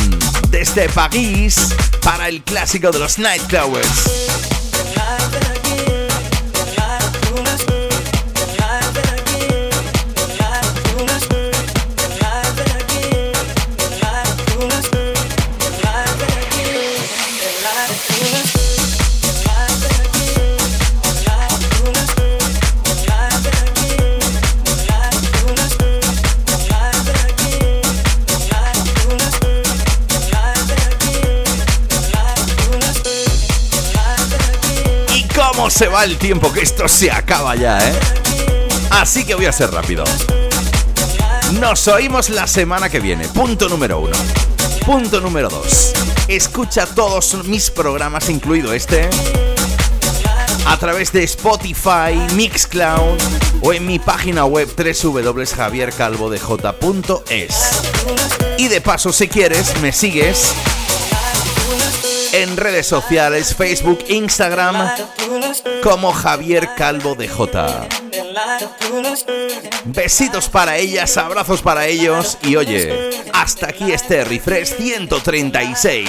desde 0.48 0.88
París 0.88 1.56
para 2.02 2.30
el 2.30 2.42
clásico 2.42 2.90
de 2.90 2.98
los 2.98 3.18
Nightcrawlers. 3.18 4.21
Se 35.82 35.88
va 35.88 36.04
el 36.04 36.16
tiempo, 36.16 36.52
que 36.52 36.60
esto 36.60 36.86
se 36.86 37.10
acaba 37.10 37.56
ya, 37.56 37.84
¿eh? 37.84 37.92
Así 38.90 39.24
que 39.24 39.34
voy 39.34 39.46
a 39.46 39.52
ser 39.52 39.72
rápido. 39.72 40.04
Nos 41.60 41.88
oímos 41.88 42.30
la 42.30 42.46
semana 42.46 42.88
que 42.88 43.00
viene. 43.00 43.26
Punto 43.26 43.68
número 43.68 43.98
uno. 43.98 44.16
Punto 44.86 45.20
número 45.20 45.48
dos. 45.48 45.92
Escucha 46.28 46.86
todos 46.86 47.34
mis 47.46 47.68
programas, 47.68 48.28
incluido 48.28 48.72
este, 48.72 49.10
a 50.66 50.76
través 50.76 51.12
de 51.12 51.24
Spotify, 51.24 52.14
Mixcloud 52.36 53.18
o 53.60 53.72
en 53.72 53.84
mi 53.84 53.98
página 53.98 54.44
web 54.44 54.68
www.javiercalvodej.es. 54.76 57.54
Y 58.56 58.68
de 58.68 58.80
paso, 58.80 59.12
si 59.12 59.26
quieres, 59.26 59.76
me 59.80 59.90
sigues 59.90 60.54
en 62.32 62.56
redes 62.56 62.86
sociales, 62.86 63.54
Facebook, 63.54 64.04
Instagram, 64.08 64.90
como 65.82 66.12
Javier 66.12 66.70
Calvo 66.76 67.14
de 67.14 67.28
J. 67.28 67.86
Besitos 69.84 70.48
para 70.48 70.76
ellas, 70.76 71.16
abrazos 71.16 71.62
para 71.62 71.86
ellos 71.86 72.38
y 72.42 72.56
oye, 72.56 73.10
hasta 73.32 73.68
aquí 73.68 73.92
este 73.92 74.24
refresh 74.24 74.76
136. 74.76 76.08